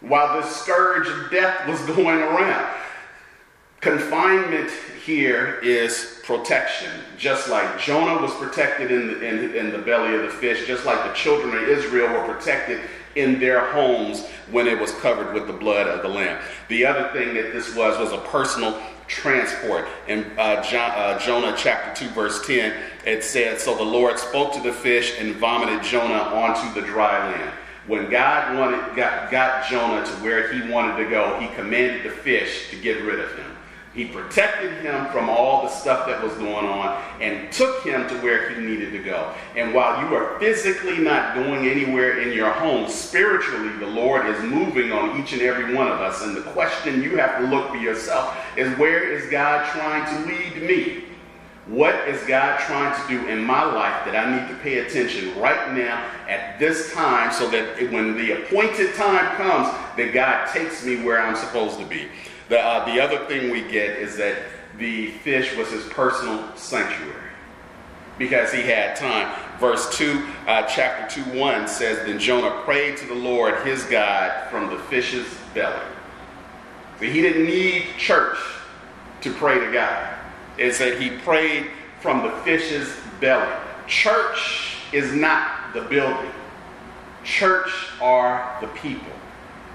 while 0.00 0.40
the 0.40 0.46
scourge 0.46 1.08
of 1.08 1.30
death 1.30 1.66
was 1.68 1.80
going 1.96 2.20
around. 2.20 2.78
Confinement 3.80 4.70
here 5.04 5.58
is 5.62 6.20
protection. 6.24 6.90
Just 7.18 7.48
like 7.48 7.80
Jonah 7.80 8.22
was 8.22 8.32
protected 8.34 8.92
in 8.92 9.08
the, 9.08 9.26
in, 9.26 9.54
in 9.56 9.72
the 9.72 9.78
belly 9.78 10.14
of 10.14 10.22
the 10.22 10.28
fish, 10.28 10.66
just 10.66 10.86
like 10.86 11.04
the 11.04 11.12
children 11.14 11.56
of 11.56 11.68
Israel 11.68 12.12
were 12.12 12.34
protected 12.34 12.80
in 13.16 13.40
their 13.40 13.72
homes 13.72 14.24
when 14.52 14.68
it 14.68 14.78
was 14.78 14.92
covered 15.00 15.34
with 15.34 15.48
the 15.48 15.52
blood 15.52 15.88
of 15.88 16.02
the 16.02 16.08
Lamb. 16.08 16.40
The 16.68 16.86
other 16.86 17.10
thing 17.12 17.34
that 17.34 17.52
this 17.52 17.74
was 17.74 17.98
was 17.98 18.12
a 18.12 18.18
personal 18.18 18.80
transport. 19.12 19.86
In 20.08 20.24
uh, 20.38 20.62
John, 20.62 20.90
uh, 20.92 21.18
Jonah 21.18 21.54
chapter 21.56 22.06
2, 22.06 22.12
verse 22.12 22.44
10, 22.46 22.74
it 23.04 23.22
said, 23.22 23.60
So 23.60 23.76
the 23.76 23.82
Lord 23.82 24.18
spoke 24.18 24.52
to 24.54 24.60
the 24.60 24.72
fish 24.72 25.20
and 25.20 25.36
vomited 25.36 25.82
Jonah 25.82 26.14
onto 26.14 26.80
the 26.80 26.86
dry 26.86 27.30
land. 27.30 27.52
When 27.86 28.10
God 28.10 28.58
wanted, 28.58 28.96
got, 28.96 29.30
got 29.30 29.68
Jonah 29.68 30.04
to 30.04 30.12
where 30.24 30.52
he 30.52 30.70
wanted 30.70 31.02
to 31.02 31.10
go, 31.10 31.38
he 31.40 31.48
commanded 31.54 32.04
the 32.04 32.10
fish 32.10 32.70
to 32.70 32.76
get 32.76 33.02
rid 33.02 33.20
of 33.20 33.32
him. 33.36 33.56
He 33.94 34.06
protected 34.06 34.72
him 34.80 35.06
from 35.12 35.28
all 35.28 35.62
the 35.62 35.68
stuff 35.68 36.06
that 36.06 36.22
was 36.22 36.32
going 36.34 36.64
on 36.64 37.02
and 37.20 37.52
took 37.52 37.84
him 37.84 38.08
to 38.08 38.14
where 38.22 38.48
he 38.48 38.62
needed 38.62 38.90
to 38.92 38.98
go. 38.98 39.34
And 39.54 39.74
while 39.74 40.02
you 40.02 40.14
are 40.14 40.38
physically 40.40 40.96
not 40.96 41.34
going 41.34 41.68
anywhere 41.68 42.20
in 42.20 42.32
your 42.32 42.50
home, 42.50 42.88
spiritually, 42.88 43.68
the 43.78 43.86
Lord 43.86 44.26
is 44.26 44.42
moving 44.42 44.92
on 44.92 45.20
each 45.20 45.34
and 45.34 45.42
every 45.42 45.74
one 45.74 45.88
of 45.88 46.00
us. 46.00 46.22
And 46.22 46.34
the 46.34 46.40
question 46.40 47.02
you 47.02 47.18
have 47.18 47.38
to 47.40 47.46
look 47.46 47.68
for 47.68 47.76
yourself 47.76 48.34
is 48.56 48.76
where 48.78 49.10
is 49.10 49.30
God 49.30 49.68
trying 49.72 50.06
to 50.06 50.32
lead 50.32 50.62
me? 50.62 51.04
What 51.66 51.94
is 52.08 52.20
God 52.26 52.58
trying 52.60 53.00
to 53.00 53.08
do 53.08 53.28
in 53.28 53.44
my 53.44 53.62
life 53.62 54.06
that 54.06 54.16
I 54.16 54.40
need 54.40 54.48
to 54.48 54.60
pay 54.62 54.78
attention 54.78 55.38
right 55.38 55.72
now 55.74 56.02
at 56.28 56.58
this 56.58 56.92
time 56.92 57.30
so 57.30 57.48
that 57.50 57.78
when 57.92 58.16
the 58.16 58.42
appointed 58.42 58.94
time 58.94 59.36
comes, 59.36 59.68
that 59.96 60.12
God 60.12 60.50
takes 60.50 60.84
me 60.84 61.04
where 61.04 61.20
I'm 61.20 61.36
supposed 61.36 61.78
to 61.78 61.84
be? 61.84 62.08
The, 62.52 62.60
uh, 62.60 62.84
the 62.84 63.00
other 63.00 63.24
thing 63.24 63.50
we 63.50 63.62
get 63.62 63.96
is 63.96 64.18
that 64.18 64.36
the 64.76 65.06
fish 65.06 65.56
was 65.56 65.70
his 65.70 65.86
personal 65.86 66.54
sanctuary 66.54 67.30
because 68.18 68.52
he 68.52 68.60
had 68.60 68.94
time. 68.94 69.34
Verse 69.58 69.96
2, 69.96 70.22
uh, 70.46 70.64
chapter 70.64 71.22
2, 71.22 71.38
1 71.38 71.66
says, 71.66 72.04
Then 72.04 72.18
Jonah 72.18 72.60
prayed 72.64 72.98
to 72.98 73.06
the 73.06 73.14
Lord 73.14 73.66
his 73.66 73.84
God 73.84 74.50
from 74.50 74.68
the 74.68 74.76
fish's 74.76 75.26
belly. 75.54 75.80
So 76.98 77.06
he 77.06 77.22
didn't 77.22 77.46
need 77.46 77.86
church 77.96 78.36
to 79.22 79.32
pray 79.32 79.58
to 79.58 79.72
God. 79.72 80.14
It 80.58 80.74
said 80.74 81.00
he 81.00 81.16
prayed 81.20 81.70
from 82.02 82.22
the 82.22 82.32
fish's 82.42 82.94
belly. 83.18 83.50
Church 83.86 84.76
is 84.92 85.14
not 85.14 85.72
the 85.72 85.80
building, 85.80 86.30
church 87.24 87.72
are 88.02 88.58
the 88.60 88.66
people. 88.66 89.14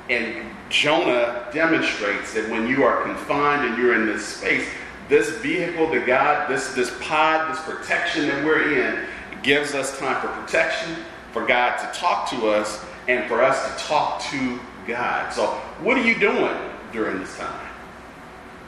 And 0.10 0.48
Jonah 0.70 1.48
demonstrates 1.54 2.34
that 2.34 2.50
when 2.50 2.68
you 2.68 2.84
are 2.84 3.04
confined 3.04 3.68
and 3.68 3.78
you're 3.78 3.96
in 3.96 4.06
this 4.06 4.26
space, 4.26 4.68
this 5.10 5.30
vehicle 5.38 5.90
that 5.92 6.06
God, 6.06 6.50
this, 6.50 6.74
this 6.74 6.94
pod, 7.02 7.54
this 7.54 7.62
protection 7.64 8.28
that 8.28 8.44
we're 8.44 8.80
in, 8.80 9.06
gives 9.44 9.74
us 9.74 9.98
time 10.00 10.20
for 10.22 10.28
protection, 10.42 10.96
for 11.32 11.46
God 11.46 11.78
to 11.78 12.00
talk 12.00 12.30
to 12.32 12.50
us, 12.50 12.84
and 13.08 13.28
for 13.30 13.42
us 13.42 13.64
to 13.64 13.84
talk 13.86 14.22
to 14.24 14.60
God. 14.86 15.32
So, 15.32 15.48
what 15.82 15.98
are 15.98 16.04
you 16.04 16.18
doing 16.20 16.56
during 16.92 17.20
this 17.20 17.38
time? 17.38 17.68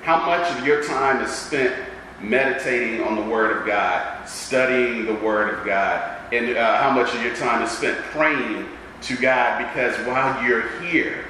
How 0.03 0.25
much 0.25 0.50
of 0.58 0.65
your 0.65 0.84
time 0.84 1.22
is 1.24 1.31
spent 1.31 1.75
meditating 2.22 3.03
on 3.03 3.15
the 3.15 3.22
Word 3.22 3.58
of 3.58 3.65
God, 3.65 4.27
studying 4.27 5.05
the 5.05 5.15
Word 5.15 5.53
of 5.53 5.65
God, 5.65 6.17
and 6.31 6.55
uh, 6.55 6.81
how 6.81 6.91
much 6.91 7.13
of 7.13 7.22
your 7.24 7.36
time 7.36 7.62
is 7.63 7.72
spent 7.72 7.98
praying 8.12 8.67
to 9.01 9.17
God? 9.17 9.60
Because 9.60 9.96
while 10.08 10.41
you're 10.48 10.69
here, 10.81 11.25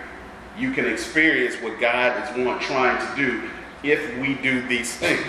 you 0.59 0.71
can 0.71 0.85
experience 0.85 1.55
what 1.61 1.79
God 1.79 2.21
is 2.23 2.45
want, 2.45 2.61
trying 2.61 2.97
to 2.97 3.15
do 3.21 3.49
if 3.83 4.17
we 4.19 4.35
do 4.35 4.67
these 4.67 4.93
things. 4.95 5.25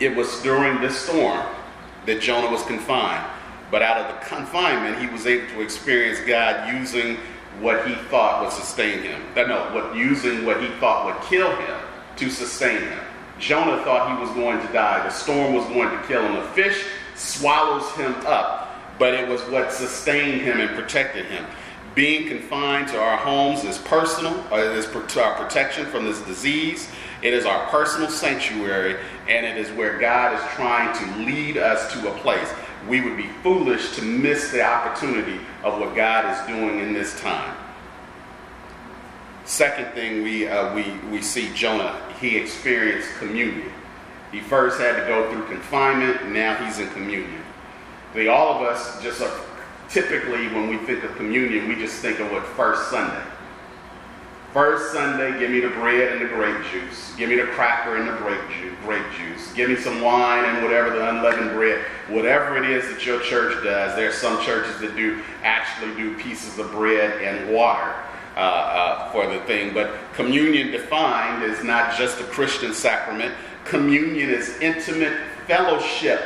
It 0.00 0.16
was 0.16 0.40
during 0.42 0.80
this 0.80 0.96
storm 0.96 1.44
that 2.06 2.20
Jonah 2.20 2.50
was 2.50 2.62
confined, 2.64 3.24
but 3.70 3.82
out 3.82 3.98
of 3.98 4.14
the 4.14 4.26
confinement, 4.26 4.98
he 4.98 5.06
was 5.08 5.26
able 5.26 5.46
to 5.54 5.60
experience 5.60 6.20
God 6.20 6.72
using 6.72 7.18
what 7.60 7.86
he 7.86 7.94
thought 8.06 8.42
would 8.42 8.52
sustain 8.52 9.02
him. 9.02 9.20
Uh, 9.36 9.42
no, 9.42 9.74
what 9.74 9.94
using 9.94 10.46
what 10.46 10.60
he 10.60 10.68
thought 10.78 11.06
would 11.06 11.28
kill 11.28 11.54
him 11.56 11.76
to 12.16 12.30
sustain 12.30 12.80
him. 12.80 12.98
Jonah 13.38 13.82
thought 13.84 14.16
he 14.16 14.24
was 14.24 14.30
going 14.34 14.64
to 14.64 14.72
die. 14.72 15.02
The 15.04 15.10
storm 15.10 15.54
was 15.54 15.64
going 15.66 15.90
to 15.90 16.06
kill 16.06 16.22
him. 16.22 16.34
The 16.34 16.48
fish 16.50 16.84
swallows 17.14 17.90
him 17.92 18.14
up, 18.26 18.98
but 18.98 19.14
it 19.14 19.28
was 19.28 19.40
what 19.42 19.72
sustained 19.72 20.40
him 20.42 20.60
and 20.60 20.70
protected 20.76 21.26
him. 21.26 21.44
Being 21.94 22.28
confined 22.28 22.88
to 22.88 23.00
our 23.00 23.16
homes 23.16 23.64
is 23.64 23.78
personal, 23.78 24.34
or 24.50 24.58
uh, 24.58 24.64
it 24.64 24.76
is 24.76 24.86
to 24.86 25.22
our 25.22 25.34
protection 25.34 25.86
from 25.86 26.04
this 26.04 26.20
disease. 26.22 26.88
It 27.22 27.34
is 27.34 27.44
our 27.44 27.66
personal 27.66 28.08
sanctuary, 28.08 28.96
and 29.28 29.44
it 29.44 29.56
is 29.56 29.70
where 29.76 29.98
God 29.98 30.34
is 30.34 30.40
trying 30.54 30.96
to 30.96 31.24
lead 31.24 31.56
us 31.56 31.92
to 31.94 32.12
a 32.12 32.18
place. 32.18 32.48
We 32.88 33.00
would 33.00 33.16
be 33.16 33.28
foolish 33.42 33.96
to 33.96 34.02
miss 34.02 34.52
the 34.52 34.62
opportunity 34.62 35.40
of 35.64 35.80
what 35.80 35.96
God 35.96 36.32
is 36.32 36.46
doing 36.46 36.78
in 36.78 36.92
this 36.92 37.18
time. 37.20 37.56
Second 39.44 39.92
thing 39.94 40.22
we, 40.22 40.46
uh, 40.46 40.74
we, 40.74 40.84
we 41.10 41.22
see 41.22 41.52
Jonah, 41.54 42.00
he 42.20 42.36
experienced 42.36 43.08
communion. 43.18 43.72
He 44.30 44.40
first 44.40 44.78
had 44.78 45.00
to 45.00 45.06
go 45.06 45.32
through 45.32 45.46
confinement, 45.46 46.30
now 46.30 46.54
he's 46.64 46.78
in 46.78 46.88
communion. 46.90 47.42
The, 48.14 48.28
all 48.28 48.54
of 48.54 48.62
us 48.62 49.02
just 49.02 49.22
are 49.22 49.40
typically, 49.88 50.48
when 50.48 50.68
we 50.68 50.76
think 50.78 51.04
of 51.04 51.14
communion, 51.16 51.68
we 51.68 51.74
just 51.74 52.00
think 52.00 52.20
of 52.20 52.30
what 52.30 52.44
First 52.44 52.90
Sunday. 52.90 53.22
First 54.52 54.92
Sunday, 54.92 55.38
give 55.38 55.50
me 55.50 55.60
the 55.60 55.68
bread 55.68 56.12
and 56.12 56.22
the 56.22 56.26
grape 56.26 56.56
juice. 56.72 57.14
Give 57.16 57.28
me 57.28 57.36
the 57.36 57.46
cracker 57.48 57.96
and 57.96 58.08
the 58.08 58.14
grape, 58.14 58.40
ju- 58.58 58.74
grape 58.82 59.04
juice. 59.16 59.52
Give 59.52 59.68
me 59.68 59.76
some 59.76 60.00
wine 60.00 60.44
and 60.46 60.64
whatever 60.64 60.90
the 60.90 61.10
unleavened 61.10 61.50
bread. 61.50 61.84
Whatever 62.08 62.56
it 62.56 62.68
is 62.68 62.88
that 62.88 63.04
your 63.04 63.20
church 63.20 63.62
does. 63.62 63.94
There's 63.94 64.14
some 64.14 64.42
churches 64.42 64.80
that 64.80 64.96
do 64.96 65.22
actually 65.42 65.94
do 65.96 66.16
pieces 66.16 66.58
of 66.58 66.70
bread 66.72 67.22
and 67.22 67.52
water 67.54 67.94
uh, 68.36 68.40
uh, 68.40 69.12
for 69.12 69.26
the 69.26 69.40
thing. 69.40 69.74
But 69.74 69.90
communion 70.14 70.70
defined 70.70 71.42
is 71.42 71.62
not 71.62 71.96
just 71.98 72.18
a 72.20 72.24
Christian 72.24 72.72
sacrament. 72.72 73.34
Communion 73.66 74.30
is 74.30 74.58
intimate 74.60 75.12
fellowship 75.46 76.20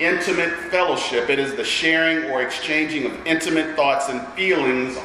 intimate 0.00 0.52
fellowship. 0.70 1.30
It 1.30 1.38
is 1.38 1.54
the 1.54 1.64
sharing 1.64 2.30
or 2.30 2.42
exchanging 2.42 3.06
of 3.06 3.26
intimate 3.26 3.76
thoughts 3.76 4.08
and 4.08 4.26
feelings 4.28 4.98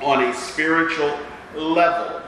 on 0.00 0.22
a 0.24 0.34
spiritual 0.34 1.18
level. 1.54 2.20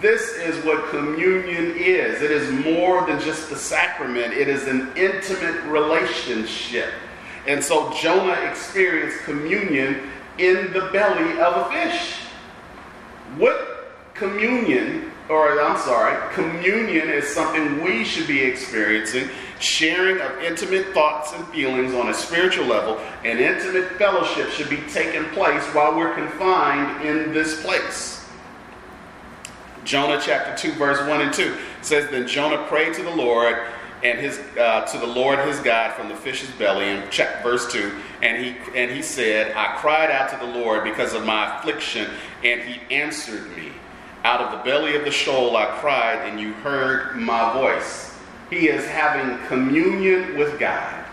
This 0.00 0.34
is 0.34 0.62
what 0.64 0.90
communion 0.90 1.72
is. 1.76 2.20
It 2.20 2.30
is 2.30 2.64
more 2.64 3.06
than 3.06 3.18
just 3.20 3.48
the 3.48 3.56
sacrament, 3.56 4.34
it 4.34 4.48
is 4.48 4.66
an 4.66 4.92
intimate 4.96 5.62
relationship. 5.64 6.92
And 7.46 7.62
so 7.62 7.92
Jonah 7.94 8.34
experienced 8.50 9.18
communion 9.24 10.10
in 10.38 10.72
the 10.72 10.90
belly 10.92 11.40
of 11.40 11.66
a 11.66 11.70
fish. 11.70 12.16
What 13.38 13.94
communion, 14.14 15.12
or 15.28 15.60
I'm 15.60 15.78
sorry, 15.78 16.16
communion 16.34 17.08
is 17.08 17.28
something 17.28 17.82
we 17.82 18.04
should 18.04 18.26
be 18.26 18.42
experiencing 18.42 19.30
sharing 19.60 20.20
of 20.20 20.38
intimate 20.42 20.92
thoughts 20.92 21.32
and 21.32 21.46
feelings 21.48 21.94
on 21.94 22.08
a 22.08 22.14
spiritual 22.14 22.66
level, 22.66 22.98
and 23.24 23.38
intimate 23.38 23.92
fellowship 23.92 24.50
should 24.50 24.70
be 24.70 24.80
taking 24.88 25.24
place 25.30 25.62
while 25.74 25.96
we're 25.96 26.14
confined 26.14 27.04
in 27.06 27.32
this 27.32 27.62
place. 27.62 28.24
Jonah 29.84 30.20
chapter 30.20 30.56
2, 30.56 30.74
verse 30.74 30.98
1 30.98 31.20
and 31.20 31.32
2 31.32 31.56
says, 31.80 32.10
Then 32.10 32.26
Jonah 32.26 32.66
prayed 32.66 32.94
to 32.94 33.02
the 33.02 33.14
Lord 33.14 33.56
and 34.02 34.18
his 34.18 34.38
uh, 34.58 34.84
to 34.86 34.98
the 34.98 35.06
Lord 35.06 35.38
his 35.46 35.58
God 35.60 35.94
from 35.94 36.08
the 36.08 36.14
fish's 36.14 36.50
belly. 36.52 36.88
in 36.88 37.08
check 37.10 37.42
verse 37.42 37.70
2. 37.72 37.92
And 38.22 38.44
he 38.44 38.56
and 38.74 38.90
he 38.90 39.02
said, 39.02 39.56
I 39.56 39.76
cried 39.78 40.10
out 40.10 40.28
to 40.30 40.36
the 40.36 40.52
Lord 40.52 40.84
because 40.84 41.14
of 41.14 41.24
my 41.24 41.58
affliction, 41.58 42.08
and 42.44 42.60
he 42.60 42.80
answered 42.94 43.56
me. 43.56 43.72
Out 44.24 44.40
of 44.40 44.50
the 44.50 44.64
belly 44.64 44.96
of 44.96 45.04
the 45.04 45.10
Sheol 45.10 45.56
I 45.56 45.66
cried, 45.78 46.28
and 46.28 46.40
you 46.40 46.52
heard 46.54 47.16
my 47.16 47.52
voice. 47.52 48.05
He 48.50 48.68
is 48.68 48.86
having 48.86 49.44
communion 49.48 50.36
with 50.36 50.58
God 50.58 51.04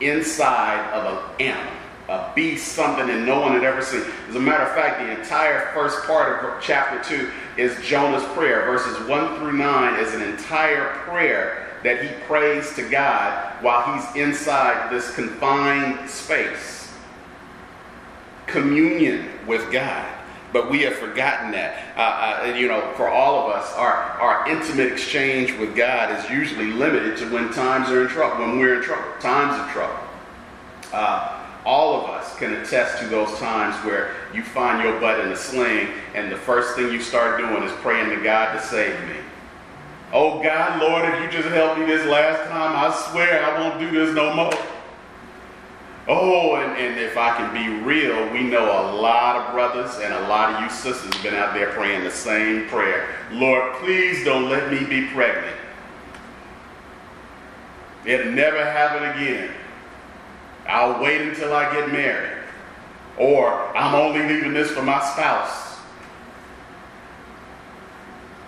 inside 0.00 0.84
of 0.92 1.30
an 1.38 1.46
animal, 1.46 1.72
a 2.08 2.32
beast, 2.34 2.72
something 2.72 3.06
that 3.06 3.24
no 3.24 3.40
one 3.40 3.52
had 3.52 3.62
ever 3.62 3.82
seen. 3.82 4.02
As 4.28 4.34
a 4.34 4.40
matter 4.40 4.64
of 4.64 4.74
fact, 4.74 4.98
the 4.98 5.20
entire 5.20 5.72
first 5.72 6.04
part 6.06 6.44
of 6.44 6.60
chapter 6.60 7.02
2 7.08 7.30
is 7.56 7.80
Jonah's 7.86 8.24
prayer. 8.32 8.64
Verses 8.64 9.06
1 9.08 9.38
through 9.38 9.52
9 9.52 10.00
is 10.00 10.14
an 10.14 10.22
entire 10.22 10.94
prayer 11.04 11.68
that 11.84 12.02
he 12.02 12.08
prays 12.26 12.74
to 12.74 12.88
God 12.88 13.62
while 13.62 13.94
he's 13.94 14.16
inside 14.16 14.90
this 14.90 15.14
confined 15.14 16.08
space. 16.08 16.92
Communion 18.46 19.28
with 19.46 19.70
God 19.72 20.21
but 20.52 20.70
we 20.70 20.82
have 20.82 20.94
forgotten 20.94 21.50
that. 21.52 21.96
Uh, 21.96 22.50
uh, 22.52 22.54
you 22.54 22.68
know, 22.68 22.92
for 22.96 23.08
all 23.08 23.46
of 23.46 23.56
us, 23.56 23.72
our, 23.74 23.94
our 23.94 24.48
intimate 24.48 24.92
exchange 24.92 25.52
with 25.58 25.74
God 25.74 26.18
is 26.18 26.30
usually 26.30 26.72
limited 26.72 27.16
to 27.18 27.30
when 27.32 27.52
times 27.52 27.90
are 27.90 28.02
in 28.02 28.08
trouble, 28.08 28.44
when 28.44 28.58
we're 28.58 28.76
in 28.76 28.82
trouble, 28.82 29.10
times 29.20 29.60
of 29.60 29.70
trouble. 29.72 29.98
Uh, 30.92 31.38
all 31.64 32.00
of 32.00 32.10
us 32.10 32.36
can 32.36 32.52
attest 32.54 32.98
to 32.98 33.06
those 33.06 33.38
times 33.38 33.76
where 33.84 34.14
you 34.34 34.42
find 34.42 34.82
your 34.82 34.98
butt 35.00 35.20
in 35.20 35.30
a 35.30 35.36
sling 35.36 35.88
and 36.14 36.30
the 36.30 36.36
first 36.36 36.74
thing 36.74 36.92
you 36.92 37.00
start 37.00 37.38
doing 37.38 37.62
is 37.62 37.72
praying 37.80 38.10
to 38.10 38.22
God 38.22 38.52
to 38.52 38.60
save 38.66 38.98
me. 39.08 39.16
Oh 40.12 40.42
God, 40.42 40.82
Lord, 40.82 41.04
if 41.06 41.22
you 41.22 41.30
just 41.30 41.48
help 41.54 41.78
me 41.78 41.86
this 41.86 42.06
last 42.06 42.48
time, 42.50 42.76
I 42.76 42.94
swear 43.10 43.44
I 43.44 43.60
won't 43.60 43.80
do 43.80 43.90
this 43.90 44.14
no 44.14 44.34
more. 44.34 44.52
Oh, 46.08 46.56
and, 46.56 46.76
and 46.76 46.98
if 46.98 47.16
I 47.16 47.36
can 47.36 47.54
be 47.54 47.84
real, 47.84 48.32
we 48.32 48.42
know 48.42 48.64
a 48.64 48.90
lot 48.96 49.36
of 49.36 49.52
brothers 49.52 49.94
and 50.00 50.12
a 50.12 50.28
lot 50.28 50.52
of 50.52 50.62
you 50.62 50.70
sisters 50.70 51.22
been 51.22 51.34
out 51.34 51.54
there 51.54 51.70
praying 51.70 52.02
the 52.02 52.10
same 52.10 52.66
prayer. 52.68 53.08
Lord, 53.30 53.74
please 53.74 54.24
don't 54.24 54.48
let 54.48 54.70
me 54.72 54.84
be 54.84 55.06
pregnant. 55.08 55.56
It'll 58.04 58.32
never 58.32 58.64
happen 58.64 59.10
again. 59.10 59.52
I'll 60.66 61.00
wait 61.00 61.20
until 61.20 61.52
I 61.52 61.72
get 61.72 61.92
married. 61.92 62.38
Or 63.16 63.76
I'm 63.76 63.94
only 63.94 64.26
leaving 64.26 64.54
this 64.54 64.72
for 64.72 64.82
my 64.82 65.00
spouse. 65.12 65.78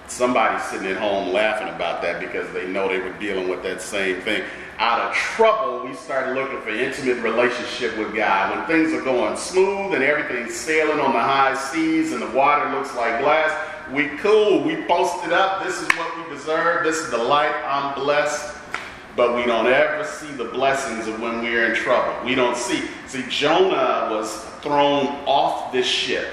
Somebody's 0.08 0.64
sitting 0.64 0.88
at 0.88 0.96
home 0.96 1.32
laughing 1.32 1.68
about 1.68 2.02
that 2.02 2.20
because 2.20 2.52
they 2.52 2.66
know 2.66 2.88
they 2.88 2.98
were 2.98 3.12
dealing 3.18 3.48
with 3.48 3.62
that 3.62 3.80
same 3.80 4.20
thing 4.22 4.42
out 4.78 5.00
of 5.00 5.14
trouble, 5.14 5.84
we 5.86 5.94
start 5.94 6.34
looking 6.34 6.60
for 6.60 6.70
intimate 6.70 7.22
relationship 7.22 7.96
with 7.96 8.14
God. 8.14 8.56
When 8.56 8.66
things 8.66 8.92
are 8.92 9.02
going 9.02 9.36
smooth 9.36 9.94
and 9.94 10.02
everything's 10.02 10.54
sailing 10.54 11.00
on 11.00 11.12
the 11.12 11.20
high 11.20 11.54
seas 11.54 12.12
and 12.12 12.22
the 12.22 12.30
water 12.30 12.70
looks 12.70 12.94
like 12.94 13.20
glass, 13.20 13.52
We 13.92 14.08
cool. 14.18 14.64
We 14.64 14.76
posted 14.84 15.32
up. 15.32 15.62
This 15.62 15.80
is 15.80 15.88
what 15.88 16.16
we 16.16 16.34
deserve. 16.34 16.84
This 16.84 16.96
is 16.96 17.10
the 17.10 17.18
life. 17.18 17.54
I'm 17.66 17.94
blessed. 17.94 18.56
But 19.14 19.36
we 19.36 19.44
don't 19.44 19.66
ever 19.66 20.04
see 20.04 20.32
the 20.32 20.46
blessings 20.46 21.06
of 21.06 21.20
when 21.20 21.40
we're 21.42 21.66
in 21.66 21.76
trouble. 21.76 22.24
We 22.24 22.34
don't 22.34 22.56
see. 22.56 22.82
See, 23.06 23.24
Jonah 23.28 24.08
was 24.10 24.44
thrown 24.62 25.06
off 25.26 25.70
this 25.70 25.86
ship 25.86 26.28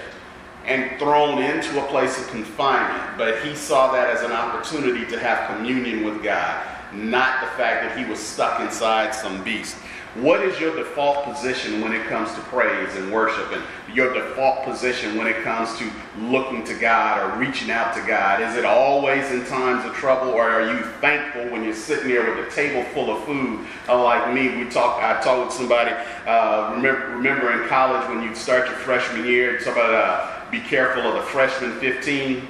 and 0.66 0.98
thrown 0.98 1.42
into 1.44 1.84
a 1.84 1.88
place 1.90 2.18
of 2.20 2.28
confinement, 2.30 3.18
but 3.18 3.44
he 3.44 3.56
saw 3.56 3.92
that 3.92 4.10
as 4.10 4.22
an 4.24 4.32
opportunity 4.32 5.06
to 5.08 5.20
have 5.20 5.56
communion 5.56 6.06
with 6.06 6.24
God, 6.24 6.66
not 6.94 7.42
the 7.42 7.48
fact 7.58 7.84
that 7.84 7.98
he 7.98 8.10
was 8.10 8.20
stuck 8.20 8.60
inside 8.60 9.14
some 9.14 9.44
beast. 9.44 9.76
What 10.16 10.42
is 10.42 10.60
your 10.60 10.76
default 10.76 11.24
position 11.24 11.80
when 11.80 11.94
it 11.94 12.06
comes 12.08 12.34
to 12.34 12.42
praise 12.42 12.94
and 12.98 13.14
worship 13.14 13.50
and 13.54 13.64
your 13.96 14.14
default 14.14 14.66
position 14.66 15.18
when 15.18 15.26
it 15.26 15.42
comes 15.42 15.78
to 15.78 15.90
looking 16.20 16.66
to 16.66 16.74
God 16.74 17.22
or 17.22 17.40
reaching 17.40 17.72
out 17.72 17.94
to 17.96 18.02
God? 18.06 18.42
Is 18.42 18.58
it 18.58 18.66
always 18.66 19.32
in 19.32 19.46
times 19.46 19.86
of 19.86 19.94
trouble 19.94 20.32
or 20.32 20.50
are 20.50 20.74
you 20.74 20.84
thankful 21.00 21.50
when 21.50 21.64
you're 21.64 21.74
sitting 21.74 22.10
there 22.10 22.30
with 22.30 22.46
a 22.46 22.52
table 22.52 22.84
full 22.92 23.10
of 23.10 23.24
food? 23.24 23.66
Unlike 23.88 24.34
me, 24.34 24.62
we 24.62 24.70
talked, 24.70 25.02
I 25.02 25.22
told 25.22 25.50
somebody, 25.50 25.92
uh, 26.28 26.74
remember, 26.76 27.08
remember 27.16 27.62
in 27.62 27.70
college 27.70 28.06
when 28.10 28.22
you 28.22 28.36
start 28.36 28.68
your 28.68 28.76
freshman 28.80 29.26
year, 29.26 29.62
somebody, 29.62 29.96
uh, 29.96 30.30
be 30.52 30.60
careful 30.60 31.04
of 31.04 31.16
the 31.16 31.22
freshman 31.22 31.80
15. 31.80 32.46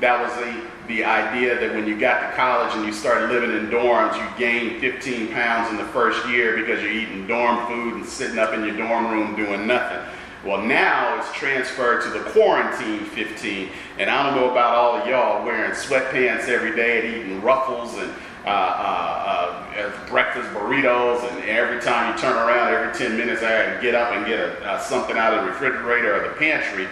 That 0.00 0.18
was 0.18 0.32
the 0.36 0.66
the 0.90 1.04
idea 1.04 1.58
that 1.58 1.72
when 1.72 1.86
you 1.86 1.96
got 1.96 2.28
to 2.28 2.36
college 2.36 2.74
and 2.74 2.84
you 2.84 2.92
started 2.92 3.30
living 3.30 3.52
in 3.52 3.70
dorms, 3.70 4.16
you 4.16 4.38
gained 4.38 4.80
15 4.80 5.28
pounds 5.28 5.70
in 5.70 5.76
the 5.76 5.84
first 5.92 6.28
year 6.28 6.56
because 6.56 6.82
you're 6.82 6.90
eating 6.92 7.28
dorm 7.28 7.64
food 7.68 7.94
and 7.94 8.04
sitting 8.04 8.38
up 8.38 8.52
in 8.52 8.64
your 8.64 8.76
dorm 8.76 9.06
room 9.06 9.36
doing 9.36 9.68
nothing. 9.68 10.00
Well, 10.44 10.62
now 10.62 11.18
it's 11.18 11.32
transferred 11.32 12.02
to 12.02 12.10
the 12.10 12.24
quarantine 12.30 13.04
15, 13.04 13.68
and 13.98 14.10
I 14.10 14.24
don't 14.24 14.34
know 14.34 14.50
about 14.50 14.74
all 14.74 14.96
of 14.96 15.06
y'all 15.06 15.44
wearing 15.44 15.72
sweatpants 15.72 16.48
every 16.48 16.74
day 16.74 17.06
and 17.06 17.16
eating 17.16 17.42
ruffles 17.42 17.94
and 17.96 18.12
uh, 18.44 18.48
uh, 18.48 19.72
uh, 19.76 20.08
breakfast 20.08 20.48
burritos, 20.50 21.22
and 21.30 21.44
every 21.44 21.80
time 21.80 22.12
you 22.12 22.20
turn 22.20 22.32
around, 22.32 22.72
every 22.72 22.92
10 22.98 23.16
minutes, 23.16 23.42
I 23.42 23.80
get 23.80 23.94
up 23.94 24.12
and 24.12 24.26
get 24.26 24.40
a, 24.40 24.82
something 24.82 25.16
out 25.16 25.34
of 25.34 25.44
the 25.44 25.50
refrigerator 25.50 26.16
or 26.16 26.28
the 26.28 26.34
pantry. 26.34 26.88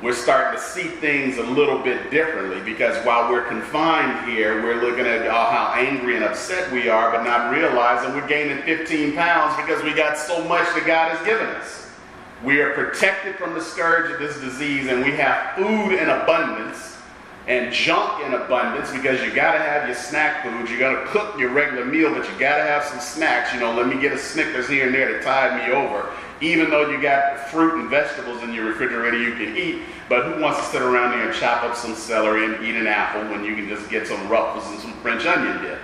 We're 0.00 0.14
starting 0.14 0.60
to 0.60 0.64
see 0.64 0.84
things 0.84 1.38
a 1.38 1.42
little 1.42 1.80
bit 1.80 2.12
differently 2.12 2.60
because 2.60 3.04
while 3.04 3.32
we're 3.32 3.48
confined 3.48 4.30
here, 4.30 4.62
we're 4.62 4.80
looking 4.80 5.06
at 5.06 5.26
oh, 5.26 5.30
how 5.30 5.72
angry 5.76 6.14
and 6.14 6.24
upset 6.24 6.70
we 6.72 6.88
are, 6.88 7.10
but 7.10 7.24
not 7.24 7.52
realizing 7.52 8.14
we're 8.14 8.28
gaining 8.28 8.62
15 8.62 9.14
pounds 9.14 9.56
because 9.56 9.82
we 9.82 9.92
got 9.92 10.16
so 10.16 10.44
much 10.44 10.66
that 10.74 10.86
God 10.86 11.16
has 11.16 11.26
given 11.26 11.48
us. 11.48 11.90
We 12.44 12.60
are 12.60 12.74
protected 12.74 13.34
from 13.34 13.54
the 13.54 13.60
scourge 13.60 14.12
of 14.12 14.20
this 14.20 14.38
disease, 14.38 14.86
and 14.86 15.04
we 15.04 15.10
have 15.16 15.56
food 15.56 15.92
in 15.94 16.08
abundance 16.08 16.96
and 17.48 17.72
junk 17.72 18.24
in 18.24 18.34
abundance 18.34 18.92
because 18.92 19.20
you 19.24 19.34
got 19.34 19.54
to 19.54 19.58
have 19.58 19.88
your 19.88 19.96
snack 19.96 20.44
foods. 20.44 20.70
You 20.70 20.78
got 20.78 20.92
to 20.92 21.06
cook 21.06 21.36
your 21.40 21.50
regular 21.50 21.84
meal, 21.84 22.14
but 22.14 22.30
you 22.30 22.38
got 22.38 22.58
to 22.58 22.62
have 22.62 22.84
some 22.84 23.00
snacks. 23.00 23.52
You 23.52 23.58
know, 23.58 23.74
let 23.74 23.88
me 23.88 24.00
get 24.00 24.12
a 24.12 24.18
Snickers 24.18 24.68
here 24.68 24.86
and 24.86 24.94
there 24.94 25.08
to 25.18 25.24
tide 25.24 25.66
me 25.66 25.74
over 25.74 26.08
even 26.40 26.70
though 26.70 26.88
you 26.90 27.00
got 27.00 27.48
fruit 27.48 27.80
and 27.80 27.90
vegetables 27.90 28.42
in 28.42 28.52
your 28.52 28.66
refrigerator 28.66 29.18
you 29.18 29.32
can 29.34 29.56
eat, 29.56 29.82
but 30.08 30.24
who 30.24 30.40
wants 30.40 30.60
to 30.60 30.64
sit 30.66 30.82
around 30.82 31.12
there 31.12 31.28
and 31.28 31.38
chop 31.38 31.64
up 31.64 31.76
some 31.76 31.94
celery 31.94 32.44
and 32.44 32.64
eat 32.64 32.76
an 32.76 32.86
apple 32.86 33.22
when 33.30 33.44
you 33.44 33.54
can 33.54 33.68
just 33.68 33.90
get 33.90 34.06
some 34.06 34.28
ruffles 34.28 34.66
and 34.70 34.80
some 34.80 34.92
French 35.00 35.26
onion 35.26 35.62
dip? 35.62 35.78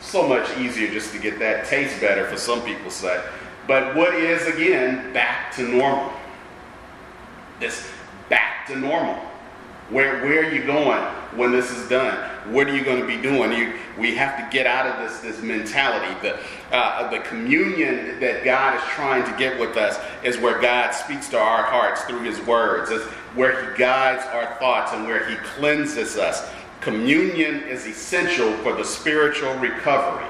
So 0.00 0.26
much 0.26 0.56
easier 0.58 0.90
just 0.90 1.12
to 1.12 1.18
get 1.18 1.38
that 1.38 1.66
taste 1.66 2.00
better 2.00 2.26
for 2.26 2.36
some 2.36 2.62
people 2.62 2.90
say. 2.90 3.22
But 3.66 3.94
what 3.94 4.14
is 4.14 4.46
again 4.46 5.12
back 5.12 5.54
to 5.56 5.62
normal? 5.62 6.12
This 7.60 7.88
back 8.28 8.66
to 8.68 8.76
normal. 8.76 9.16
Where, 9.90 10.22
where 10.22 10.44
are 10.44 10.52
you 10.52 10.64
going 10.64 11.02
when 11.36 11.52
this 11.52 11.70
is 11.70 11.88
done? 11.88 12.27
What 12.46 12.66
are 12.68 12.76
you 12.76 12.84
going 12.84 13.00
to 13.00 13.06
be 13.06 13.20
doing? 13.20 13.52
You, 13.52 13.74
we 13.98 14.14
have 14.16 14.36
to 14.36 14.56
get 14.56 14.66
out 14.66 14.86
of 14.86 14.98
this, 14.98 15.20
this 15.20 15.42
mentality. 15.42 16.14
The, 16.22 16.38
uh, 16.74 17.10
the 17.10 17.20
communion 17.20 18.20
that 18.20 18.44
God 18.44 18.76
is 18.76 18.82
trying 18.90 19.24
to 19.24 19.38
get 19.38 19.58
with 19.58 19.76
us 19.76 19.98
is 20.22 20.38
where 20.38 20.60
God 20.60 20.92
speaks 20.92 21.28
to 21.30 21.38
our 21.38 21.62
hearts 21.62 22.02
through 22.02 22.22
His 22.22 22.40
words. 22.46 22.90
It's 22.90 23.04
where 23.34 23.70
He 23.70 23.78
guides 23.78 24.24
our 24.26 24.54
thoughts 24.58 24.92
and 24.92 25.06
where 25.06 25.28
He 25.28 25.36
cleanses 25.36 26.16
us. 26.16 26.48
Communion 26.80 27.62
is 27.62 27.86
essential 27.86 28.52
for 28.58 28.72
the 28.74 28.84
spiritual 28.84 29.54
recovery. 29.56 30.26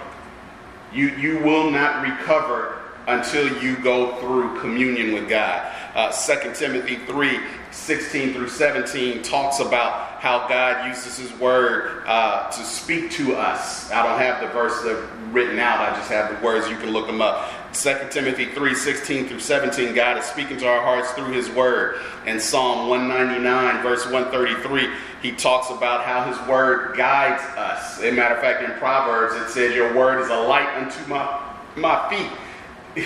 You, 0.93 1.09
you 1.11 1.39
will 1.41 1.71
not 1.71 2.03
recover 2.03 2.78
until 3.09 3.63
you 3.63 3.77
go 3.77 4.15
through 4.17 4.61
communion 4.61 5.15
with 5.15 5.29
God. 5.29 5.75
Uh, 5.95 6.13
2 6.13 6.55
Timothy 6.55 6.97
3 7.07 7.41
16 7.71 8.35
through 8.35 8.49
17 8.49 9.23
talks 9.23 9.61
about 9.61 10.21
how 10.21 10.47
God 10.49 10.87
uses 10.89 11.19
His 11.19 11.33
Word 11.41 12.03
uh, 12.07 12.51
to 12.51 12.63
speak 12.65 13.11
to 13.13 13.35
us. 13.35 13.91
I 13.91 14.03
don't 14.03 14.19
have 14.19 14.41
the 14.41 14.49
verses 14.49 15.09
written 15.31 15.59
out, 15.59 15.81
I 15.81 15.97
just 15.97 16.11
have 16.11 16.39
the 16.39 16.45
words. 16.45 16.69
You 16.69 16.77
can 16.77 16.91
look 16.91 17.07
them 17.07 17.21
up. 17.21 17.51
2 17.73 18.09
Timothy 18.11 18.47
3 18.47 18.75
16 18.75 19.29
through 19.29 19.41
17, 19.41 19.95
God 19.95 20.19
is 20.19 20.25
speaking 20.25 20.59
to 20.59 20.69
our 20.69 20.83
hearts 20.83 21.11
through 21.13 21.33
His 21.33 21.49
Word. 21.51 22.01
And 22.27 22.41
Psalm 22.41 22.89
199, 22.89 23.83
verse 23.83 24.05
133, 24.05 24.89
He 25.23 25.33
talks 25.33 25.71
about 25.71 26.05
how 26.05 26.25
His 26.25 26.49
Word 26.49 26.97
guides 26.97 27.43
us. 27.57 27.99
As 27.99 28.05
a 28.05 28.13
matter 28.13 28.35
of 28.35 28.41
fact, 28.41 28.63
in 28.63 28.73
Proverbs, 28.79 29.35
it 29.35 29.51
says, 29.51 29.75
Your 29.75 29.95
Word 29.95 30.21
is 30.21 30.29
a 30.29 30.37
light 30.37 30.69
unto 30.77 31.07
my, 31.09 31.55
my 31.77 32.09
feet. 32.11 32.31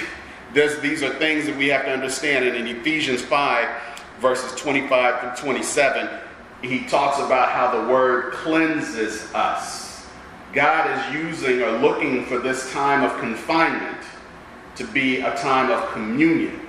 This, 0.53 0.79
these 0.81 1.03
are 1.03 1.15
things 1.15 1.47
that 1.47 1.57
we 1.57 1.69
have 1.69 1.87
to 1.87 1.91
understand. 1.91 2.45
And 2.45 2.55
in 2.55 2.77
Ephesians 2.77 3.23
5, 3.23 3.69
verses 4.21 4.55
25 4.61 5.39
through 5.39 5.53
27, 5.53 6.11
he 6.61 6.85
talks 6.85 7.19
about 7.19 7.49
how 7.49 7.81
the 7.81 7.91
word 7.91 8.35
cleanses 8.35 9.33
us. 9.33 10.07
God 10.53 10.91
is 10.91 11.15
using 11.15 11.63
or 11.63 11.73
looking 11.79 12.27
for 12.27 12.39
this 12.39 12.71
time 12.71 13.03
of 13.03 13.19
confinement 13.19 13.99
to 14.77 14.87
be 14.87 15.21
a 15.21 15.35
time 15.37 15.71
of 15.71 15.91
communion, 15.93 16.61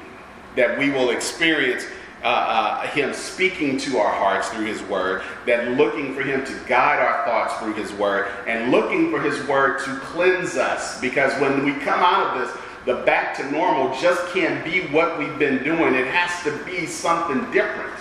that 0.55 0.77
we 0.79 0.89
will 0.89 1.09
experience 1.09 1.85
uh, 2.23 2.27
uh, 2.27 2.87
Him 2.87 3.13
speaking 3.13 3.77
to 3.79 3.97
our 3.97 4.11
hearts 4.11 4.47
through 4.49 4.65
His 4.65 4.81
Word, 4.83 5.23
that 5.45 5.71
looking 5.71 6.15
for 6.15 6.21
Him 6.21 6.45
to 6.45 6.53
guide 6.67 6.99
our 6.99 7.25
thoughts 7.25 7.55
through 7.55 7.73
His 7.73 7.91
Word, 7.93 8.27
and 8.47 8.71
looking 8.71 9.11
for 9.11 9.19
His 9.19 9.45
Word 9.45 9.79
to 9.79 9.95
cleanse 9.97 10.55
us. 10.55 11.01
Because 11.01 11.33
when 11.41 11.65
we 11.65 11.73
come 11.73 11.99
out 11.99 12.37
of 12.37 12.47
this, 12.47 12.62
the 12.85 12.95
back 13.05 13.35
to 13.37 13.51
normal 13.51 13.97
just 13.99 14.33
can't 14.33 14.63
be 14.63 14.81
what 14.87 15.17
we've 15.17 15.39
been 15.39 15.63
doing. 15.63 15.95
It 15.95 16.07
has 16.07 16.43
to 16.43 16.65
be 16.65 16.85
something 16.85 17.49
different. 17.51 17.93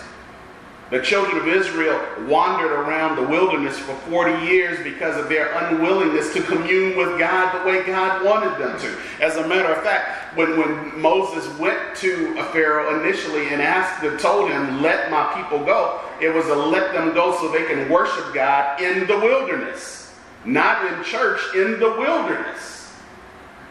The 0.93 1.01
children 1.01 1.39
of 1.39 1.49
Israel 1.49 1.99
wandered 2.27 2.71
around 2.71 3.17
the 3.17 3.27
wilderness 3.27 3.79
for 3.79 3.95
40 4.11 4.45
years 4.45 4.85
because 4.85 5.17
of 5.17 5.31
their 5.31 5.51
unwillingness 5.53 6.35
to 6.35 6.43
commune 6.43 6.99
with 6.99 7.19
God 7.19 7.59
the 7.59 7.67
way 7.67 7.83
God 7.87 8.23
wanted 8.23 8.59
them 8.59 8.79
to. 8.79 9.25
As 9.25 9.37
a 9.37 9.49
matter 9.49 9.73
of 9.73 9.83
fact, 9.83 10.37
when, 10.37 10.59
when 10.59 11.01
Moses 11.01 11.49
went 11.59 11.97
to 11.97 12.39
a 12.39 12.45
Pharaoh 12.53 13.01
initially 13.01 13.49
and 13.49 13.63
asked 13.63 14.05
and 14.05 14.21
told 14.21 14.51
him, 14.51 14.83
let 14.83 15.11
my 15.11 15.33
people 15.35 15.65
go, 15.65 15.99
it 16.21 16.29
was 16.29 16.45
to 16.45 16.55
let 16.55 16.93
them 16.93 17.15
go 17.15 17.35
so 17.39 17.51
they 17.51 17.65
can 17.65 17.89
worship 17.89 18.35
God 18.35 18.79
in 18.83 19.07
the 19.07 19.19
wilderness. 19.19 20.13
Not 20.45 20.93
in 20.93 21.03
church, 21.05 21.41
in 21.55 21.81
the 21.81 21.89
wilderness. 21.99 22.82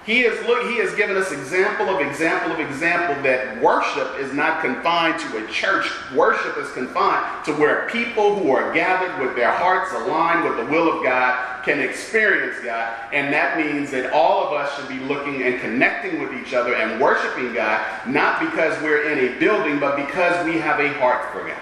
He 0.05 0.21
has, 0.21 0.33
look, 0.47 0.67
he 0.67 0.77
has 0.77 0.95
given 0.95 1.15
us 1.15 1.31
example 1.31 1.87
of 1.87 2.01
example 2.01 2.51
of 2.51 2.59
example 2.59 3.21
that 3.21 3.61
worship 3.61 4.17
is 4.19 4.33
not 4.33 4.61
confined 4.61 5.19
to 5.19 5.45
a 5.45 5.47
church. 5.47 5.85
Worship 6.15 6.57
is 6.57 6.71
confined 6.71 7.45
to 7.45 7.53
where 7.53 7.87
people 7.87 8.35
who 8.35 8.49
are 8.51 8.73
gathered 8.73 9.23
with 9.23 9.35
their 9.35 9.51
hearts 9.51 9.93
aligned 9.93 10.43
with 10.43 10.57
the 10.57 10.65
will 10.71 10.91
of 10.91 11.03
God 11.03 11.63
can 11.63 11.79
experience 11.79 12.57
God. 12.65 12.91
And 13.13 13.31
that 13.31 13.57
means 13.57 13.91
that 13.91 14.11
all 14.11 14.47
of 14.47 14.53
us 14.53 14.75
should 14.75 14.89
be 14.89 14.97
looking 15.05 15.43
and 15.43 15.61
connecting 15.61 16.19
with 16.19 16.33
each 16.33 16.55
other 16.55 16.73
and 16.73 16.99
worshiping 16.99 17.53
God, 17.53 17.85
not 18.07 18.39
because 18.39 18.81
we're 18.81 19.11
in 19.11 19.35
a 19.35 19.39
building, 19.39 19.79
but 19.79 19.97
because 19.97 20.43
we 20.47 20.57
have 20.57 20.79
a 20.79 20.91
heart 20.93 21.31
for 21.31 21.47
God. 21.47 21.61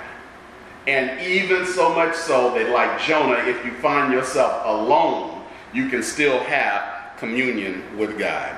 And 0.88 1.20
even 1.20 1.66
so 1.66 1.94
much 1.94 2.16
so 2.16 2.54
that, 2.54 2.70
like 2.70 3.02
Jonah, 3.02 3.44
if 3.50 3.66
you 3.66 3.74
find 3.74 4.14
yourself 4.14 4.66
alone, 4.66 5.42
you 5.74 5.90
can 5.90 6.02
still 6.02 6.40
have 6.40 6.99
communion 7.20 7.84
with 7.98 8.18
God. 8.18 8.56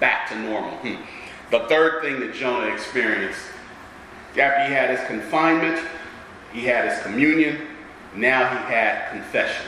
Back 0.00 0.28
to 0.28 0.38
normal. 0.38 0.72
Hmm. 0.78 1.02
The 1.50 1.60
third 1.68 2.02
thing 2.02 2.20
that 2.20 2.34
Jonah 2.34 2.66
experienced 2.66 3.40
after 4.38 4.66
he 4.66 4.74
had 4.74 4.90
his 4.90 5.06
confinement, 5.06 5.80
he 6.52 6.64
had 6.64 6.90
his 6.90 7.02
communion, 7.02 7.58
now 8.14 8.48
he 8.48 8.72
had 8.72 9.10
confession. 9.10 9.66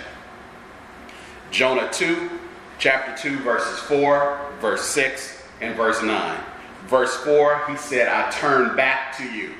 Jonah 1.51 1.89
2, 1.91 2.31
chapter 2.79 3.17
2, 3.17 3.39
verses 3.39 3.79
4, 3.81 4.53
verse 4.61 4.83
6, 4.83 5.43
and 5.61 5.75
verse 5.75 6.03
9. 6.03 6.39
Verse 6.87 7.15
4, 7.17 7.67
he 7.69 7.77
said, 7.77 8.09
I 8.09 8.31
turn 8.31 8.77
back 8.77 9.17
to 9.17 9.25
you. 9.25 9.55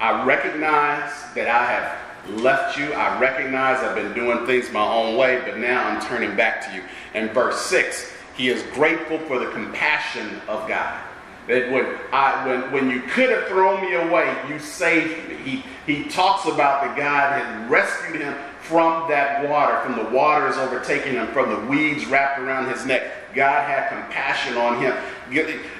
I 0.00 0.24
recognize 0.24 1.10
that 1.34 1.48
I 1.48 1.64
have 1.64 2.03
left 2.28 2.78
you. 2.78 2.92
I 2.92 3.18
recognize 3.20 3.78
I've 3.78 3.94
been 3.94 4.12
doing 4.12 4.46
things 4.46 4.70
my 4.72 4.86
own 4.86 5.16
way, 5.16 5.42
but 5.44 5.58
now 5.58 5.88
I'm 5.88 6.00
turning 6.02 6.36
back 6.36 6.66
to 6.66 6.74
you. 6.74 6.82
And 7.14 7.30
verse 7.30 7.60
6, 7.62 8.12
he 8.36 8.48
is 8.48 8.62
grateful 8.74 9.18
for 9.20 9.38
the 9.38 9.50
compassion 9.50 10.40
of 10.48 10.66
God. 10.68 11.00
That 11.46 11.70
when, 11.70 11.86
I, 12.10 12.46
when, 12.46 12.72
when 12.72 12.90
you 12.90 13.02
could 13.02 13.28
have 13.28 13.46
thrown 13.48 13.82
me 13.82 13.94
away, 13.94 14.34
you 14.48 14.58
saved 14.58 15.28
me. 15.28 15.36
He, 15.36 15.64
he 15.86 16.08
talks 16.08 16.46
about 16.46 16.82
the 16.82 17.00
God 17.00 17.32
had 17.32 17.70
rescued 17.70 18.20
him 18.20 18.34
from 18.60 19.08
that 19.10 19.46
water, 19.48 19.78
from 19.82 20.02
the 20.02 20.10
waters 20.10 20.56
overtaking 20.56 21.12
him, 21.12 21.26
from 21.28 21.50
the 21.50 21.70
weeds 21.70 22.06
wrapped 22.06 22.38
around 22.38 22.70
his 22.70 22.86
neck. 22.86 23.12
God 23.34 23.68
had 23.68 23.88
compassion 23.88 24.56
on 24.56 24.80
him. 24.80 24.94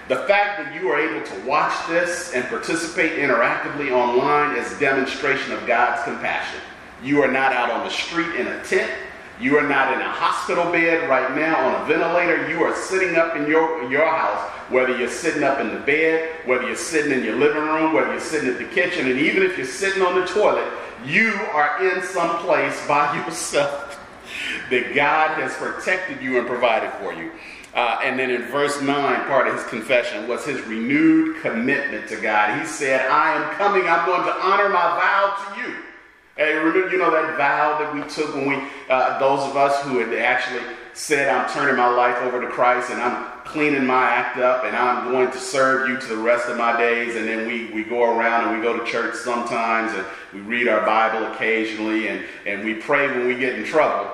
The 0.08 0.16
fact 0.26 0.58
that 0.58 0.74
you 0.74 0.88
are 0.88 0.98
able 0.98 1.24
to 1.26 1.40
watch 1.46 1.74
this 1.88 2.32
and 2.34 2.44
participate 2.46 3.12
interactively 3.12 3.90
online 3.90 4.56
is 4.56 4.78
demonstration 4.78 5.52
of 5.52 5.66
God's 5.66 6.02
compassion. 6.04 6.60
You 7.02 7.22
are 7.22 7.30
not 7.30 7.52
out 7.52 7.70
on 7.70 7.84
the 7.84 7.90
street 7.90 8.34
in 8.36 8.46
a 8.46 8.62
tent. 8.64 8.90
You 9.40 9.58
are 9.58 9.68
not 9.68 9.92
in 9.92 10.00
a 10.00 10.08
hospital 10.08 10.70
bed 10.70 11.08
right 11.08 11.36
now 11.36 11.56
on 11.56 11.82
a 11.82 11.84
ventilator. 11.86 12.48
You 12.48 12.62
are 12.62 12.74
sitting 12.74 13.16
up 13.16 13.34
in 13.36 13.46
your, 13.48 13.90
your 13.90 14.06
house, 14.06 14.40
whether 14.70 14.96
you're 14.96 15.10
sitting 15.10 15.42
up 15.42 15.58
in 15.58 15.74
the 15.74 15.80
bed, 15.80 16.30
whether 16.46 16.66
you're 16.66 16.76
sitting 16.76 17.12
in 17.12 17.24
your 17.24 17.36
living 17.36 17.62
room, 17.62 17.92
whether 17.92 18.12
you're 18.12 18.20
sitting 18.20 18.48
at 18.48 18.58
the 18.58 18.64
kitchen, 18.64 19.10
and 19.10 19.18
even 19.18 19.42
if 19.42 19.56
you're 19.58 19.66
sitting 19.66 20.02
on 20.02 20.14
the 20.14 20.26
toilet, 20.26 20.70
you 21.04 21.32
are 21.52 21.84
in 21.84 22.02
some 22.02 22.38
place 22.38 22.86
by 22.86 23.14
yourself 23.26 23.93
that 24.70 24.94
God 24.94 25.30
has 25.40 25.54
protected 25.54 26.22
you 26.22 26.38
and 26.38 26.46
provided 26.46 26.90
for 26.94 27.12
you. 27.12 27.32
Uh, 27.74 27.98
and 28.04 28.16
then 28.18 28.30
in 28.30 28.42
verse 28.42 28.80
9, 28.80 28.88
part 29.26 29.48
of 29.48 29.54
his 29.54 29.64
confession 29.64 30.28
was 30.28 30.44
his 30.44 30.60
renewed 30.62 31.40
commitment 31.42 32.08
to 32.08 32.16
God. 32.20 32.60
He 32.60 32.66
said, 32.66 33.10
I 33.10 33.34
am 33.34 33.50
coming, 33.56 33.82
I'm 33.88 34.06
going 34.06 34.22
to 34.22 34.32
honor 34.46 34.68
my 34.68 34.80
vow 34.80 35.54
to 35.54 35.60
you. 35.60 35.74
And 36.36 36.64
remember, 36.64 36.90
you 36.90 36.98
know 36.98 37.10
that 37.10 37.36
vow 37.36 37.78
that 37.78 37.94
we 37.94 38.02
took 38.08 38.34
when 38.34 38.46
we, 38.48 38.68
uh, 38.88 39.18
those 39.18 39.40
of 39.40 39.56
us 39.56 39.82
who 39.82 39.98
had 39.98 40.16
actually 40.18 40.62
said, 40.92 41.28
I'm 41.28 41.48
turning 41.52 41.76
my 41.76 41.88
life 41.88 42.16
over 42.22 42.40
to 42.40 42.48
Christ 42.48 42.90
and 42.90 43.00
I'm 43.00 43.42
cleaning 43.44 43.86
my 43.86 44.04
act 44.04 44.38
up 44.38 44.64
and 44.64 44.76
I'm 44.76 45.10
going 45.10 45.30
to 45.32 45.38
serve 45.38 45.88
you 45.88 45.98
to 45.98 46.06
the 46.06 46.16
rest 46.16 46.48
of 46.48 46.56
my 46.56 46.76
days. 46.76 47.16
And 47.16 47.26
then 47.26 47.46
we, 47.46 47.72
we 47.72 47.84
go 47.84 48.16
around 48.16 48.48
and 48.48 48.58
we 48.58 48.64
go 48.64 48.78
to 48.78 48.84
church 48.90 49.16
sometimes 49.16 49.92
and 49.92 50.04
we 50.32 50.40
read 50.40 50.68
our 50.68 50.84
Bible 50.86 51.26
occasionally 51.32 52.08
and, 52.08 52.24
and 52.46 52.64
we 52.64 52.74
pray 52.74 53.08
when 53.08 53.26
we 53.26 53.36
get 53.36 53.56
in 53.56 53.64
trouble. 53.64 54.10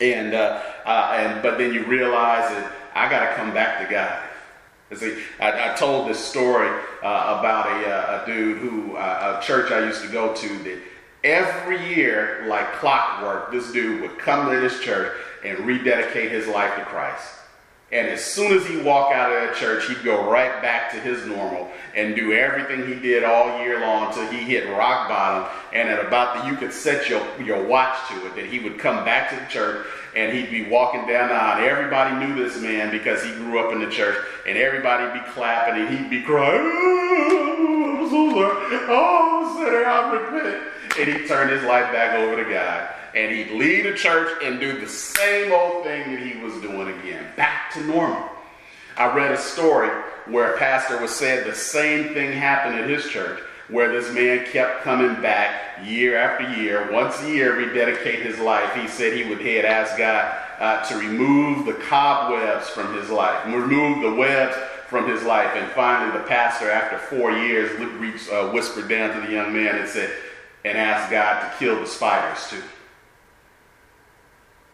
And, 0.00 0.34
uh, 0.34 0.62
uh, 0.84 1.14
and 1.16 1.42
but 1.42 1.58
then 1.58 1.74
you 1.74 1.84
realize 1.84 2.48
that 2.50 2.72
I 2.94 3.08
got 3.08 3.28
to 3.28 3.34
come 3.36 3.52
back 3.52 3.86
to 3.86 3.92
God. 3.92 4.22
See, 4.98 5.22
I, 5.38 5.72
I, 5.72 5.76
told 5.76 6.08
this 6.08 6.18
story 6.18 6.68
uh, 7.02 7.36
about 7.38 7.66
a, 7.66 7.88
uh, 7.88 8.22
a, 8.22 8.26
dude 8.26 8.58
who 8.58 8.96
uh, 8.96 9.38
a 9.38 9.46
church 9.46 9.70
I 9.70 9.84
used 9.84 10.02
to 10.02 10.08
go 10.08 10.34
to 10.34 10.48
that 10.64 10.78
every 11.22 11.94
year, 11.94 12.44
like 12.48 12.72
clockwork, 12.74 13.52
this 13.52 13.70
dude 13.70 14.00
would 14.00 14.18
come 14.18 14.50
to 14.50 14.58
this 14.58 14.80
church 14.80 15.16
and 15.44 15.60
rededicate 15.60 16.32
his 16.32 16.48
life 16.48 16.74
to 16.76 16.84
Christ. 16.84 17.39
And 17.92 18.06
as 18.06 18.24
soon 18.24 18.52
as 18.52 18.64
he 18.66 18.76
walked 18.76 19.12
out 19.12 19.32
of 19.32 19.40
that 19.40 19.56
church, 19.56 19.88
he'd 19.88 20.04
go 20.04 20.30
right 20.30 20.62
back 20.62 20.92
to 20.92 21.00
his 21.00 21.26
normal 21.26 21.68
and 21.96 22.14
do 22.14 22.32
everything 22.32 22.86
he 22.86 22.94
did 22.94 23.24
all 23.24 23.58
year 23.58 23.80
long 23.80 24.06
until 24.06 24.28
he 24.28 24.38
hit 24.38 24.70
rock 24.76 25.08
bottom. 25.08 25.50
And 25.72 25.88
at 25.88 26.04
about 26.04 26.36
the, 26.36 26.50
you 26.50 26.56
could 26.56 26.72
set 26.72 27.08
your, 27.08 27.20
your 27.42 27.66
watch 27.66 27.96
to 28.10 28.26
it, 28.26 28.36
that 28.36 28.46
he 28.46 28.60
would 28.60 28.78
come 28.78 29.04
back 29.04 29.30
to 29.30 29.36
the 29.36 29.46
church 29.46 29.84
and 30.14 30.32
he'd 30.32 30.50
be 30.50 30.70
walking 30.70 31.00
down 31.06 31.30
the 31.30 31.34
aisle. 31.34 31.68
Everybody 31.68 32.24
knew 32.24 32.34
this 32.40 32.60
man 32.60 32.92
because 32.92 33.24
he 33.24 33.32
grew 33.32 33.58
up 33.58 33.72
in 33.72 33.80
the 33.80 33.90
church, 33.90 34.16
and 34.46 34.58
everybody'd 34.58 35.12
be 35.12 35.30
clapping 35.30 35.82
and 35.82 35.96
he'd 35.96 36.10
be 36.10 36.22
crying, 36.22 36.60
oh, 36.60 37.96
I'm 37.98 38.08
so 38.08 38.30
sorry. 38.30 38.86
Oh, 38.88 39.54
sinner, 39.56 39.84
I 39.84 40.12
repent. 40.12 40.62
And 40.98 41.20
he 41.20 41.28
turned 41.28 41.50
his 41.50 41.62
life 41.62 41.92
back 41.92 42.14
over 42.14 42.42
to 42.42 42.50
God 42.50 42.88
and 43.14 43.34
he'd 43.34 43.50
leave 43.52 43.84
the 43.84 43.94
church 43.94 44.42
and 44.42 44.60
do 44.60 44.80
the 44.80 44.88
same 44.88 45.52
old 45.52 45.84
thing 45.84 46.14
that 46.14 46.22
he 46.22 46.40
was 46.42 46.54
doing 46.60 46.88
again, 47.00 47.24
back 47.36 47.72
to 47.74 47.84
normal. 47.84 48.28
I 48.96 49.14
read 49.14 49.32
a 49.32 49.38
story 49.38 49.88
where 50.26 50.54
a 50.54 50.58
pastor 50.58 51.00
was 51.00 51.10
said 51.10 51.46
the 51.46 51.54
same 51.54 52.14
thing 52.14 52.32
happened 52.32 52.76
at 52.76 52.88
his 52.88 53.08
church, 53.08 53.40
where 53.68 53.92
this 53.92 54.12
man 54.12 54.44
kept 54.46 54.82
coming 54.82 55.20
back 55.22 55.84
year 55.84 56.16
after 56.16 56.60
year. 56.60 56.90
Once 56.92 57.20
a 57.22 57.28
year, 57.28 57.56
rededicate 57.56 58.20
his 58.20 58.38
life. 58.38 58.74
He 58.74 58.88
said 58.88 59.12
he 59.12 59.28
would 59.28 59.40
head 59.40 59.64
ask 59.64 59.96
God 59.96 60.34
uh, 60.58 60.84
to 60.86 60.96
remove 60.96 61.66
the 61.66 61.74
cobwebs 61.74 62.68
from 62.68 62.94
his 62.94 63.10
life, 63.10 63.44
remove 63.46 64.02
the 64.02 64.14
webs 64.14 64.56
from 64.88 65.08
his 65.08 65.22
life. 65.22 65.52
And 65.54 65.70
finally, 65.72 66.18
the 66.18 66.24
pastor, 66.24 66.70
after 66.70 66.98
four 66.98 67.30
years, 67.30 67.70
reached, 67.98 68.30
uh, 68.30 68.50
whispered 68.50 68.88
down 68.88 69.14
to 69.14 69.26
the 69.26 69.32
young 69.32 69.52
man 69.52 69.76
and 69.76 69.88
said, 69.88 70.12
and 70.64 70.76
asked 70.76 71.10
God 71.10 71.40
to 71.40 71.58
kill 71.58 71.80
the 71.80 71.86
spiders 71.86 72.50
too. 72.50 72.62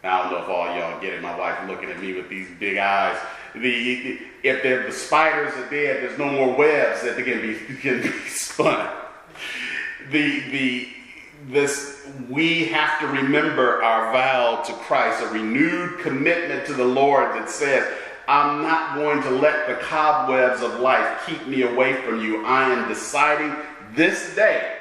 I 0.07 0.23
don't 0.23 0.33
know 0.33 0.43
if 0.43 0.49
all 0.49 0.67
y'all 0.77 1.01
get 1.01 1.15
it. 1.15 1.23
My 1.23 1.37
wife 1.39 1.59
looking 1.69 1.91
at 1.91 2.01
me 2.01 2.13
with 2.15 2.29
these 2.29 2.49
big 2.59 2.79
eyes. 2.79 3.19
The, 3.55 4.19
if 4.43 4.63
the 4.63 4.93
spiders 4.93 5.55
are 5.55 5.71
dead, 5.71 6.03
there's 6.03 6.19
no 6.19 6.31
more 6.31 6.57
webs 6.57 7.03
that 7.03 7.17
can 7.17 7.41
be 7.41 7.55
can 7.81 8.03
be 8.03 8.11
spun. 8.29 8.89
The 10.11 10.41
the 10.51 10.89
this 11.49 12.07
we 12.29 12.67
have 12.67 12.99
to 13.01 13.07
remember 13.07 13.83
our 13.83 14.13
vow 14.13 14.63
to 14.63 14.73
Christ, 14.73 15.23
a 15.23 15.29
renewed 15.29 16.01
commitment 16.01 16.67
to 16.67 16.75
the 16.75 16.85
Lord 16.85 17.35
that 17.35 17.49
says, 17.49 17.87
I'm 18.29 18.63
not 18.63 18.97
going 18.97 19.23
to 19.23 19.31
let 19.31 19.69
the 19.69 19.75
cobwebs 19.75 20.63
of 20.63 20.81
life 20.81 21.23
keep 21.27 21.47
me 21.47 21.63
away 21.63 21.95
from 22.03 22.21
you. 22.21 22.45
I 22.45 22.71
am 22.71 22.89
deciding 22.89 23.55
this 23.95 24.35
day 24.35 24.76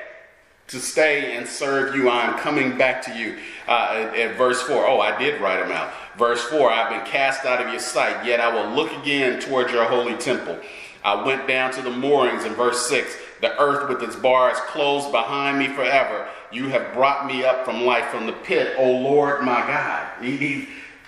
to 0.67 0.79
stay 0.79 1.35
and 1.35 1.47
serve 1.47 1.95
you. 1.95 2.09
I 2.09 2.23
am 2.25 2.39
coming 2.39 2.77
back 2.77 3.01
to 3.03 3.17
you. 3.17 3.37
Uh, 3.67 4.09
at, 4.11 4.15
at, 4.15 4.37
verse 4.37 4.61
4, 4.63 4.87
oh, 4.87 4.99
I 4.99 5.17
did 5.17 5.39
write 5.39 5.59
them 5.59 5.71
out. 5.71 5.93
Verse 6.17 6.43
4, 6.45 6.71
I've 6.71 6.89
been 6.89 7.11
cast 7.11 7.45
out 7.45 7.61
of 7.61 7.69
your 7.69 7.79
sight, 7.79 8.25
yet 8.25 8.39
I 8.39 8.53
will 8.53 8.75
look 8.75 8.91
again 8.93 9.39
toward 9.39 9.69
your 9.69 9.85
holy 9.85 10.15
temple. 10.15 10.59
I 11.03 11.23
went 11.23 11.47
down 11.47 11.71
to 11.73 11.83
the 11.83 11.91
moorings 11.91 12.45
in 12.45 12.53
verse 12.53 12.87
6. 12.89 13.15
The 13.41 13.59
earth 13.59 13.89
with 13.89 14.01
its 14.01 14.15
bars 14.15 14.57
closed 14.61 15.11
behind 15.11 15.59
me 15.59 15.67
forever. 15.67 16.27
You 16.51 16.69
have 16.69 16.93
brought 16.93 17.27
me 17.27 17.43
up 17.43 17.63
from 17.63 17.83
life, 17.83 18.05
from 18.05 18.25
the 18.25 18.33
pit, 18.33 18.75
O 18.79 18.91
Lord 18.91 19.43
my 19.43 19.61
God. 19.61 20.23
He, 20.23 20.67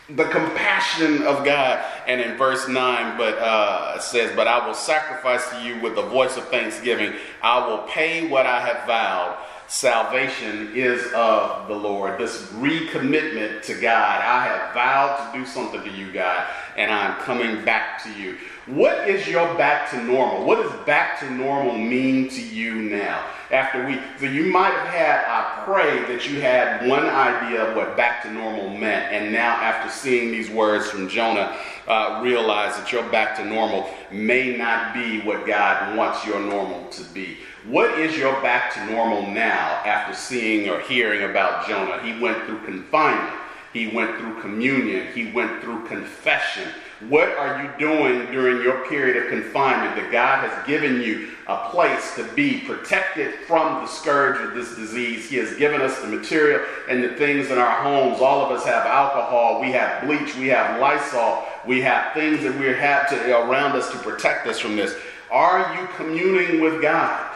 the 0.10 0.26
compassion 0.26 1.24
of 1.24 1.43
God. 1.43 1.84
And 2.08 2.22
in 2.22 2.38
verse 2.38 2.67
9, 2.67 3.17
but 3.17 3.38
uh, 3.38 4.00
says, 4.00 4.36
But 4.36 4.48
I 4.48 4.65
will 4.65 4.74
sacrifice 4.74 5.50
to 5.50 5.62
you 5.62 5.82
with 5.82 5.96
the 5.96 6.04
voice 6.04 6.38
of 6.38 6.48
thanksgiving. 6.50 7.13
I 7.41 7.65
will 7.67 7.80
pay 7.89 8.28
what 8.28 8.46
I 8.46 8.62
have 8.62 8.86
vowed 8.88 9.38
salvation 9.67 10.72
is 10.74 11.12
of 11.13 11.67
the 11.67 11.76
Lord. 11.76 12.17
This 12.17 12.43
recommitment 12.54 13.63
to 13.63 13.74
God. 13.80 14.22
I 14.22 14.46
have 14.46 14.74
vowed 14.74 15.32
to 15.32 15.39
do 15.39 15.46
something 15.46 15.84
to 15.84 15.91
you, 15.91 16.12
God, 16.12 16.48
and 16.78 16.91
I'm 16.91 17.20
coming 17.22 17.63
back 17.65 18.02
to 18.04 18.13
you. 18.13 18.38
What 18.68 19.08
is 19.08 19.26
your 19.26 19.48
back 19.56 19.90
to 19.92 20.04
normal? 20.04 20.46
What 20.46 20.62
does 20.62 20.86
back 20.86 21.22
to 21.22 21.32
normal 21.32 21.78
mean 21.78 22.28
to 22.30 22.42
you 22.42 22.76
now? 22.76 23.26
After 23.50 23.88
we, 23.88 23.98
so 24.20 24.26
you 24.26 24.52
might 24.52 24.74
have 24.74 24.88
had, 24.90 25.24
I 25.26 25.64
pray 25.64 26.02
that 26.14 26.30
you 26.30 26.42
had 26.42 26.86
one 26.86 27.06
idea 27.06 27.66
of 27.66 27.78
what 27.78 27.96
back 27.96 28.24
to 28.24 28.32
normal 28.32 28.70
meant, 28.70 29.14
and 29.14 29.32
now 29.32 29.54
after 29.56 29.90
seeing 29.90 30.32
these 30.32 30.50
words 30.50 30.90
from 30.90 31.08
Jonah, 31.08 31.58
uh, 31.88 32.20
realize 32.22 32.76
that 32.78 32.92
your 32.92 33.08
back 33.10 33.38
to 33.38 33.46
normal 33.46 33.90
may 34.12 34.58
not 34.58 34.94
be 34.94 35.22
what 35.22 35.48
God 35.48 35.96
wants 35.96 36.26
your 36.26 36.42
normal 36.42 36.90
to 36.90 37.04
be. 37.14 37.38
What 37.68 37.98
is 37.98 38.18
your 38.18 38.34
back 38.42 38.74
to 38.74 38.86
normal 38.92 39.22
now 39.32 39.82
after 39.86 40.14
seeing 40.14 40.68
or 40.70 40.82
hearing 40.82 41.30
about 41.30 41.70
Jonah? 41.70 42.04
He 42.04 42.22
went 42.22 42.46
through 42.46 42.60
confinement. 42.66 43.34
He 43.72 43.88
went 43.88 44.18
through 44.20 44.42
communion. 44.42 45.08
He 45.14 45.32
went 45.32 45.62
through 45.62 45.88
confession. 45.88 46.70
What 47.02 47.30
are 47.38 47.62
you 47.62 47.70
doing 47.78 48.32
during 48.32 48.64
your 48.64 48.88
period 48.88 49.18
of 49.18 49.30
confinement 49.30 49.96
that 49.98 50.12
God 50.12 50.50
has 50.50 50.66
given 50.66 51.00
you 51.00 51.30
a 51.46 51.70
place 51.70 52.16
to 52.16 52.24
be 52.34 52.62
protected 52.62 53.36
from 53.46 53.82
the 53.82 53.86
scourge 53.86 54.42
of 54.42 54.56
this 54.56 54.76
disease? 54.76 55.30
He 55.30 55.36
has 55.36 55.56
given 55.58 55.80
us 55.80 56.00
the 56.02 56.08
material 56.08 56.66
and 56.90 57.04
the 57.04 57.14
things 57.14 57.52
in 57.52 57.60
our 57.60 57.84
homes. 57.84 58.20
All 58.20 58.44
of 58.44 58.52
us 58.52 58.66
have 58.66 58.88
alcohol, 58.88 59.62
we 59.62 59.72
have 59.74 60.06
bleach, 60.06 60.36
we 60.38 60.48
have 60.48 60.80
Lysol, 60.82 61.46
we 61.68 61.82
have 61.82 62.16
things 62.16 62.42
that 62.42 62.60
we 62.60 62.66
have 62.66 63.08
to, 63.10 63.48
around 63.48 63.74
us 63.74 63.92
to 63.92 63.98
protect 64.00 64.48
us 64.48 64.58
from 64.58 64.76
this. 64.76 64.96
Are 65.30 65.80
you 65.80 65.88
communing 65.98 66.62
with 66.62 66.82
God? 66.82 67.32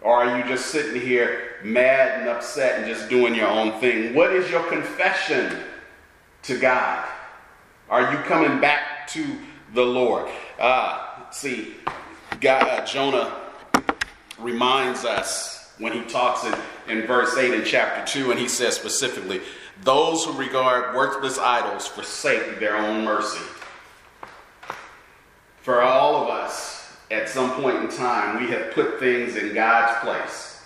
Or 0.00 0.22
are 0.22 0.38
you 0.38 0.44
just 0.44 0.66
sitting 0.66 1.00
here 1.00 1.56
mad 1.64 2.20
and 2.20 2.28
upset 2.28 2.78
and 2.78 2.86
just 2.86 3.08
doing 3.08 3.34
your 3.34 3.48
own 3.48 3.80
thing? 3.80 4.14
What 4.14 4.32
is 4.32 4.48
your 4.48 4.62
confession 4.68 5.58
to 6.44 6.58
God? 6.58 7.08
Are 7.92 8.10
you 8.10 8.16
coming 8.20 8.58
back 8.58 9.06
to 9.08 9.36
the 9.74 9.82
Lord? 9.82 10.26
Uh, 10.58 11.30
see, 11.30 11.74
God, 12.40 12.62
uh, 12.62 12.86
Jonah 12.86 13.36
reminds 14.38 15.04
us 15.04 15.74
when 15.76 15.92
he 15.92 16.00
talks 16.04 16.42
in, 16.42 16.54
in 16.88 17.06
verse 17.06 17.36
8 17.36 17.52
in 17.52 17.66
chapter 17.66 18.02
2, 18.10 18.30
and 18.30 18.40
he 18.40 18.48
says 18.48 18.74
specifically, 18.76 19.42
Those 19.82 20.24
who 20.24 20.32
regard 20.32 20.96
worthless 20.96 21.38
idols 21.38 21.86
forsake 21.86 22.58
their 22.58 22.78
own 22.78 23.04
mercy. 23.04 23.44
For 25.60 25.82
all 25.82 26.24
of 26.24 26.30
us, 26.30 26.96
at 27.10 27.28
some 27.28 27.50
point 27.60 27.76
in 27.76 27.88
time, 27.90 28.42
we 28.42 28.50
have 28.52 28.72
put 28.72 29.00
things 29.00 29.36
in 29.36 29.52
God's 29.52 30.00
place. 30.00 30.64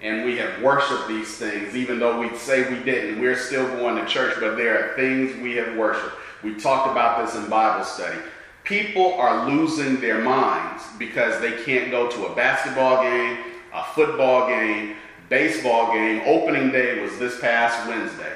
And 0.00 0.24
we 0.24 0.36
have 0.38 0.60
worshiped 0.60 1.06
these 1.06 1.36
things, 1.36 1.76
even 1.76 2.00
though 2.00 2.18
we 2.18 2.36
say 2.36 2.68
we 2.68 2.82
didn't. 2.82 3.20
We're 3.20 3.38
still 3.38 3.68
going 3.76 3.96
to 3.96 4.04
church, 4.04 4.34
but 4.40 4.56
there 4.56 4.90
are 4.92 4.96
things 4.96 5.40
we 5.40 5.54
have 5.56 5.76
worshiped. 5.76 6.16
We 6.46 6.54
talked 6.54 6.88
about 6.88 7.26
this 7.26 7.34
in 7.34 7.50
Bible 7.50 7.84
study. 7.84 8.20
People 8.62 9.14
are 9.14 9.50
losing 9.50 10.00
their 10.00 10.20
minds 10.20 10.84
because 10.96 11.40
they 11.40 11.60
can't 11.64 11.90
go 11.90 12.08
to 12.08 12.26
a 12.26 12.36
basketball 12.36 13.02
game, 13.02 13.38
a 13.74 13.82
football 13.82 14.46
game, 14.46 14.94
baseball 15.28 15.92
game. 15.92 16.22
Opening 16.24 16.70
day 16.70 17.00
was 17.00 17.18
this 17.18 17.40
past 17.40 17.88
Wednesday. 17.88 18.32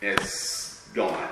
It's 0.00 0.86
gone. 0.94 1.28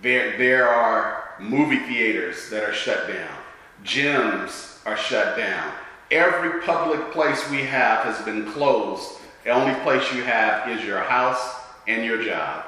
There, 0.00 0.38
there 0.38 0.68
are 0.68 1.34
movie 1.40 1.80
theaters 1.80 2.48
that 2.50 2.62
are 2.62 2.72
shut 2.72 3.08
down. 3.08 3.36
Gyms 3.82 4.78
are 4.86 4.96
shut 4.96 5.36
down. 5.36 5.72
Every 6.12 6.60
public 6.60 7.10
place 7.10 7.50
we 7.50 7.62
have 7.62 8.04
has 8.04 8.24
been 8.24 8.48
closed. 8.52 9.10
The 9.42 9.50
only 9.50 9.74
place 9.80 10.12
you 10.12 10.22
have 10.22 10.68
is 10.70 10.84
your 10.84 11.00
house 11.00 11.56
and 11.88 12.04
your 12.04 12.22
job, 12.22 12.64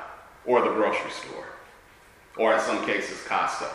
or 0.47 0.63
the 0.63 0.71
grocery 0.71 1.11
store, 1.11 1.47
or 2.37 2.55
in 2.55 2.61
some 2.61 2.85
cases, 2.87 3.19
Costco. 3.27 3.69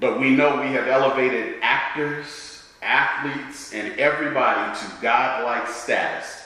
But 0.00 0.18
we 0.18 0.30
know 0.30 0.60
we 0.60 0.68
have 0.68 0.88
elevated 0.88 1.56
actors, 1.62 2.64
athletes, 2.82 3.72
and 3.72 3.98
everybody 3.98 4.78
to 4.78 4.86
godlike 5.00 5.68
status, 5.68 6.44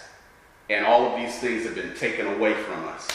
and 0.68 0.84
all 0.84 1.06
of 1.06 1.20
these 1.20 1.38
things 1.38 1.64
have 1.64 1.74
been 1.74 1.94
taken 1.94 2.26
away 2.26 2.54
from 2.54 2.84
us. 2.88 3.08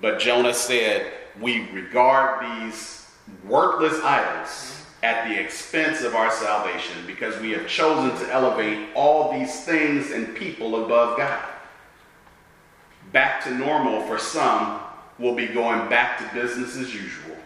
But 0.00 0.18
Jonah 0.18 0.52
said, 0.52 1.12
We 1.40 1.70
regard 1.70 2.44
these 2.60 3.06
worthless 3.44 4.00
idols 4.02 4.82
at 5.02 5.28
the 5.28 5.40
expense 5.40 6.02
of 6.02 6.14
our 6.14 6.30
salvation 6.30 7.06
because 7.06 7.40
we 7.40 7.50
have 7.52 7.66
chosen 7.66 8.16
to 8.18 8.32
elevate 8.32 8.88
all 8.94 9.32
these 9.32 9.64
things 9.64 10.10
and 10.10 10.34
people 10.36 10.84
above 10.84 11.16
God. 11.16 11.51
Back 13.12 13.44
to 13.44 13.54
normal 13.54 14.00
for 14.02 14.18
some 14.18 14.80
will 15.18 15.34
be 15.34 15.46
going 15.46 15.88
back 15.88 16.18
to 16.18 16.34
business 16.34 16.76
as 16.76 16.94
usual. 16.94 17.36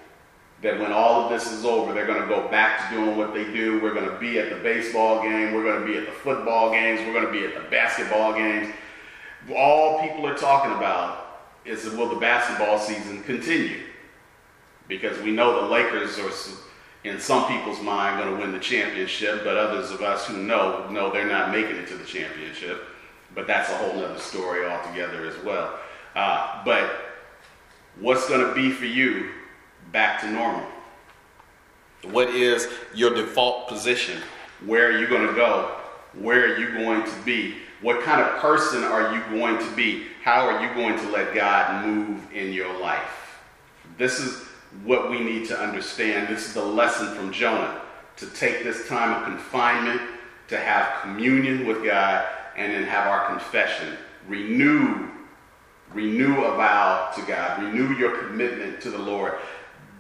That 0.62 0.79
when 0.81 0.92
all 0.92 1.24
of 1.24 1.31
this 1.31 1.50
is 1.52 1.64
over, 1.64 1.92
they're 1.92 2.07
going 2.07 2.22
to 2.22 2.29
go 2.29 2.48
back 2.48 2.88
to 2.88 2.96
doing 2.96 3.16
what 3.16 3.35
they 3.35 3.44
do. 3.44 3.81
We're 3.81 3.92
going 3.92 4.09
to 4.09 4.18
be 4.18 4.38
at 4.38 4.50
the 4.50 4.57
baseball 4.57 5.22
game. 5.22 5.52
We're 5.52 5.64
going 5.64 5.81
to 5.81 5.87
be 5.87 5.98
at 5.98 6.07
the 6.07 6.12
football 6.12 6.70
games. 6.70 7.00
We're 7.00 7.12
going 7.12 7.26
to 7.26 7.33
be 7.33 7.44
at 7.44 7.55
the 7.55 7.68
basketball 7.68 8.33
games. 8.33 8.72
All 9.55 10.00
people 10.00 10.26
are 10.26 10.37
talking 10.37 10.72
about 10.72 11.42
is 11.64 11.85
will 11.90 12.09
the 12.09 12.16
basketball 12.16 12.79
season 12.79 13.22
continue? 13.24 13.83
Because 14.88 15.20
we 15.20 15.33
know 15.33 15.62
the 15.62 15.68
Lakers 15.68 16.18
are 16.18 16.31
in 17.05 17.20
some 17.20 17.46
people's 17.46 17.81
mind, 17.81 18.20
going 18.22 18.35
to 18.35 18.40
win 18.40 18.52
the 18.52 18.59
championship, 18.59 19.44
but 19.44 19.57
others 19.57 19.90
of 19.90 20.00
us 20.02 20.26
who 20.26 20.38
know, 20.38 20.88
know 20.90 21.12
they're 21.12 21.29
not 21.29 21.52
making 21.52 21.76
it 21.76 21.87
to 21.88 21.94
the 21.96 22.05
championship. 22.05 22.83
But 23.37 23.46
that's 23.46 23.70
a 23.70 23.77
whole 23.77 24.03
other 24.03 24.18
story 24.18 24.66
altogether 24.66 25.27
as 25.27 25.38
well. 25.44 25.79
Uh, 26.16 26.64
but 26.64 26.90
what's 28.01 28.27
going 28.29 28.44
to 28.44 28.55
be 28.55 28.70
for 28.70 28.87
you 28.87 29.29
back 29.92 30.20
to 30.22 30.31
normal? 30.31 30.66
What 32.11 32.31
is 32.31 32.66
your 32.94 33.14
default 33.14 33.68
position? 33.68 34.22
Where 34.64 34.88
are 34.88 34.99
you 34.99 35.07
going 35.07 35.27
to 35.27 35.35
go? 35.35 35.77
Where 36.14 36.44
are 36.44 36.59
you 36.59 36.72
going 36.72 37.05
to 37.05 37.22
be? 37.27 37.57
What 37.83 38.03
kind 38.03 38.22
of 38.22 38.40
person 38.40 38.83
are 38.83 39.14
you 39.14 39.38
going 39.38 39.59
to 39.59 39.77
be? 39.77 40.05
How 40.25 40.49
are 40.49 40.66
you 40.66 40.75
going 40.75 40.99
to 40.99 41.09
let 41.11 41.35
God 41.35 41.85
move 41.85 42.33
in 42.33 42.55
your 42.55 42.81
life? 42.81 43.38
This 43.99 44.18
is 44.18 44.44
what 44.83 45.11
we 45.11 45.20
need 45.20 45.46
to 45.49 45.59
understand. 45.59 46.29
This 46.29 46.46
is 46.49 46.55
the 46.55 46.64
lesson 46.64 47.14
from 47.14 47.33
Jonah 47.33 47.83
to 48.16 48.27
take 48.31 48.64
this 48.64 48.88
time 48.88 49.12
of 49.12 49.25
confinement, 49.25 50.01
to 50.49 50.59
have 50.59 51.03
communion 51.03 51.66
with 51.66 51.85
God, 51.85 52.27
and 52.57 52.73
then 52.73 52.85
have 52.85 53.07
our 53.07 53.29
confession. 53.29 53.97
Renew, 54.29 55.09
renew 55.92 56.45
a 56.45 56.57
vow 56.57 57.12
to 57.14 57.23
God, 57.23 57.62
renew 57.62 57.95
your 57.97 58.16
commitment 58.19 58.81
to 58.83 58.90
the 58.90 58.99
Lord. 58.99 59.35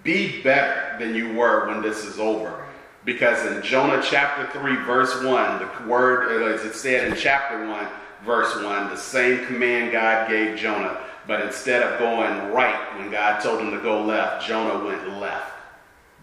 Be 0.02 0.42
better 0.42 0.96
than 0.98 1.14
you 1.14 1.34
were 1.34 1.68
when 1.68 1.82
this 1.82 2.04
is 2.04 2.18
over. 2.18 2.64
Because 3.04 3.46
in 3.46 3.62
Jonah 3.62 4.02
chapter 4.02 4.46
3, 4.58 4.76
verse 4.84 5.22
1, 5.22 5.58
the 5.58 5.88
word, 5.88 6.52
as 6.52 6.64
it 6.64 6.74
said 6.74 7.08
in 7.08 7.16
chapter 7.16 7.68
1, 7.68 7.86
verse 8.24 8.54
1, 8.62 8.88
the 8.88 8.96
same 8.96 9.46
command 9.46 9.92
God 9.92 10.28
gave 10.28 10.58
Jonah 10.58 11.00
but 11.26 11.42
instead 11.42 11.82
of 11.82 11.98
going 11.98 12.52
right 12.52 12.96
when 12.96 13.10
God 13.10 13.40
told 13.40 13.60
him 13.60 13.72
to 13.72 13.80
go 13.80 14.02
left, 14.02 14.46
Jonah 14.46 14.84
went 14.84 15.18
left. 15.18 15.52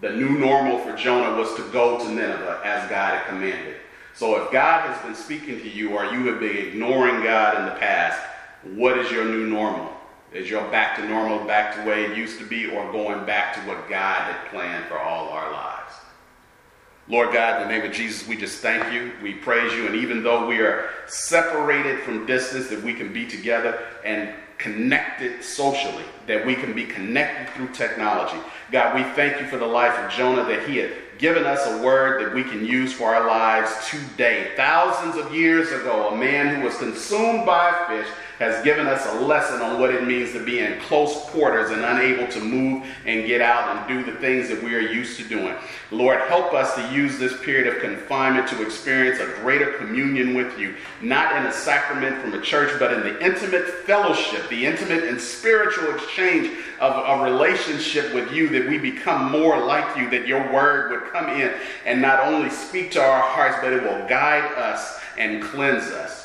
The 0.01 0.11
new 0.11 0.37
normal 0.37 0.79
for 0.79 0.95
Jonah 0.95 1.37
was 1.37 1.53
to 1.55 1.61
go 1.71 1.99
to 1.99 2.09
Nineveh 2.09 2.61
as 2.63 2.89
God 2.89 3.17
had 3.17 3.27
commanded. 3.27 3.77
So 4.15 4.43
if 4.43 4.51
God 4.51 4.87
has 4.87 5.01
been 5.01 5.15
speaking 5.15 5.59
to 5.59 5.69
you 5.69 5.97
or 5.97 6.05
you 6.05 6.27
have 6.27 6.39
been 6.39 6.55
ignoring 6.55 7.23
God 7.23 7.57
in 7.59 7.65
the 7.65 7.79
past, 7.79 8.21
what 8.75 8.97
is 8.97 9.11
your 9.11 9.25
new 9.25 9.47
normal? 9.47 9.91
Is 10.31 10.49
your 10.49 10.63
back 10.69 10.97
to 10.97 11.07
normal, 11.07 11.45
back 11.45 11.75
to 11.75 11.81
the 11.81 11.87
way 11.87 12.05
it 12.05 12.17
used 12.17 12.39
to 12.39 12.45
be, 12.45 12.67
or 12.67 12.91
going 12.91 13.25
back 13.25 13.53
to 13.55 13.59
what 13.61 13.89
God 13.89 14.21
had 14.21 14.49
planned 14.49 14.85
for 14.85 14.99
all 14.99 15.29
our 15.29 15.51
lives? 15.51 15.93
Lord 17.07 17.33
God, 17.33 17.61
in 17.61 17.67
the 17.67 17.73
name 17.73 17.85
of 17.85 17.95
Jesus, 17.95 18.27
we 18.27 18.37
just 18.37 18.59
thank 18.59 18.93
you. 18.93 19.11
We 19.21 19.33
praise 19.33 19.73
you. 19.73 19.85
And 19.87 19.95
even 19.95 20.23
though 20.23 20.47
we 20.47 20.59
are 20.59 20.89
separated 21.05 21.99
from 22.01 22.25
distance, 22.25 22.69
that 22.69 22.81
we 22.81 22.93
can 22.93 23.11
be 23.11 23.27
together 23.27 23.85
and 24.05 24.33
connected 24.57 25.43
socially, 25.43 26.05
that 26.27 26.45
we 26.45 26.55
can 26.55 26.73
be 26.73 26.85
connected 26.85 27.53
through 27.53 27.67
technology. 27.73 28.37
God, 28.71 28.95
we 28.95 29.03
thank 29.15 29.41
you 29.41 29.47
for 29.47 29.57
the 29.57 29.67
life 29.67 29.93
of 29.99 30.09
Jonah, 30.11 30.45
that 30.45 30.67
he 30.67 30.77
had 30.77 30.93
given 31.17 31.45
us 31.45 31.65
a 31.67 31.83
word 31.83 32.23
that 32.23 32.33
we 32.33 32.43
can 32.43 32.65
use 32.65 32.93
for 32.93 33.13
our 33.15 33.27
lives 33.27 33.71
today. 33.89 34.51
Thousands 34.55 35.15
of 35.15 35.33
years 35.33 35.71
ago, 35.71 36.09
a 36.09 36.15
man 36.15 36.55
who 36.55 36.65
was 36.65 36.77
consumed 36.77 37.45
by 37.45 37.69
a 37.69 37.87
fish 37.87 38.11
has 38.39 38.63
given 38.63 38.87
us 38.87 39.05
a 39.05 39.21
lesson 39.21 39.61
on 39.61 39.79
what 39.79 39.93
it 39.93 40.05
means 40.05 40.31
to 40.33 40.43
be 40.43 40.59
in 40.59 40.79
close 40.81 41.15
quarters 41.29 41.71
and 41.71 41.83
unable 41.83 42.27
to 42.31 42.39
move 42.39 42.85
and 43.05 43.27
get 43.27 43.41
out 43.41 43.75
and 43.75 43.87
do 43.87 44.11
the 44.11 44.17
things 44.19 44.49
that 44.49 44.61
we 44.61 44.73
are 44.75 44.79
used 44.79 45.17
to 45.17 45.27
doing. 45.27 45.55
Lord, 45.91 46.19
help 46.21 46.53
us 46.53 46.73
to 46.75 46.93
use 46.93 47.17
this 47.17 47.39
period 47.41 47.73
of 47.73 47.81
confinement 47.81 48.47
to 48.49 48.61
experience 48.61 49.19
a 49.19 49.41
greater 49.41 49.73
communion 49.73 50.33
with 50.33 50.57
you, 50.57 50.75
not 51.01 51.35
in 51.35 51.45
a 51.45 51.51
sacrament 51.51 52.21
from 52.21 52.33
a 52.33 52.41
church, 52.41 52.77
but 52.79 52.93
in 52.93 53.01
the 53.01 53.23
intimate 53.23 53.67
fellowship, 53.85 54.49
the 54.49 54.65
intimate 54.65 55.03
and 55.03 55.19
spiritual 55.19 55.93
exchange 55.93 56.57
of 56.79 56.93
a 57.07 57.23
relationship 57.23 58.13
with 58.13 58.31
you, 58.31 58.49
that 58.49 58.67
we 58.67 58.77
become 58.77 59.31
more 59.31 59.63
like 59.63 59.95
you, 59.95 60.09
that 60.09 60.27
your 60.27 60.51
word 60.51 60.91
would 60.91 61.11
come 61.11 61.29
in 61.29 61.53
and 61.85 62.01
not 62.01 62.19
only 62.21 62.49
speak 62.49 62.91
to 62.91 63.01
our 63.01 63.21
hearts, 63.21 63.57
but 63.61 63.71
it 63.71 63.83
will 63.83 64.07
guide 64.07 64.51
us 64.57 64.99
and 65.17 65.43
cleanse 65.43 65.85
us. 65.85 66.22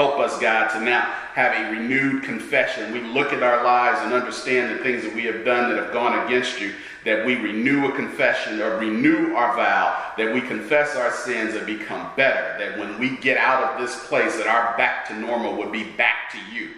Help 0.00 0.18
us, 0.18 0.38
God, 0.38 0.68
to 0.68 0.80
now 0.80 1.02
have 1.34 1.52
a 1.54 1.78
renewed 1.78 2.22
confession. 2.22 2.90
We 2.90 3.00
look 3.00 3.34
at 3.34 3.42
our 3.42 3.62
lives 3.62 4.00
and 4.00 4.14
understand 4.14 4.74
the 4.74 4.82
things 4.82 5.02
that 5.02 5.14
we 5.14 5.24
have 5.24 5.44
done 5.44 5.68
that 5.68 5.76
have 5.76 5.92
gone 5.92 6.26
against 6.26 6.58
you, 6.58 6.72
that 7.04 7.26
we 7.26 7.34
renew 7.34 7.86
a 7.86 7.94
confession 7.94 8.62
or 8.62 8.78
renew 8.78 9.34
our 9.34 9.54
vow, 9.54 10.14
that 10.16 10.32
we 10.32 10.40
confess 10.40 10.96
our 10.96 11.12
sins 11.12 11.54
and 11.54 11.66
become 11.66 12.10
better, 12.16 12.56
that 12.58 12.78
when 12.78 12.98
we 12.98 13.18
get 13.18 13.36
out 13.36 13.62
of 13.62 13.78
this 13.78 14.06
place, 14.06 14.38
that 14.38 14.46
our 14.46 14.74
back 14.78 15.06
to 15.08 15.14
normal 15.20 15.54
would 15.56 15.70
be 15.70 15.84
back 15.84 16.32
to 16.32 16.38
you, 16.50 16.70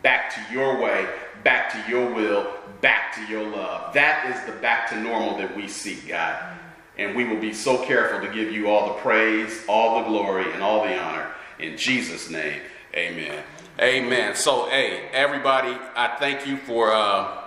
back 0.00 0.34
to 0.34 0.54
your 0.54 0.80
way, 0.80 1.06
back 1.44 1.70
to 1.72 1.90
your 1.90 2.10
will, 2.10 2.54
back 2.80 3.14
to 3.16 3.30
your 3.30 3.46
love. 3.46 3.92
That 3.92 4.34
is 4.34 4.50
the 4.50 4.58
back 4.62 4.88
to 4.88 4.98
normal 4.98 5.36
that 5.36 5.54
we 5.54 5.68
seek, 5.68 6.08
God. 6.08 6.56
And 6.96 7.14
we 7.14 7.24
will 7.26 7.38
be 7.38 7.52
so 7.52 7.84
careful 7.84 8.26
to 8.26 8.32
give 8.32 8.50
you 8.50 8.70
all 8.70 8.94
the 8.94 9.00
praise, 9.00 9.62
all 9.68 10.02
the 10.02 10.08
glory, 10.08 10.50
and 10.54 10.62
all 10.62 10.82
the 10.84 10.98
honor. 10.98 11.28
In 11.58 11.76
Jesus' 11.76 12.30
name, 12.30 12.60
amen. 12.94 13.42
Amen. 13.80 14.34
So, 14.34 14.68
hey, 14.68 15.08
everybody, 15.12 15.76
I 15.96 16.16
thank 16.18 16.46
you 16.46 16.56
for 16.56 16.92
uh, 16.92 17.42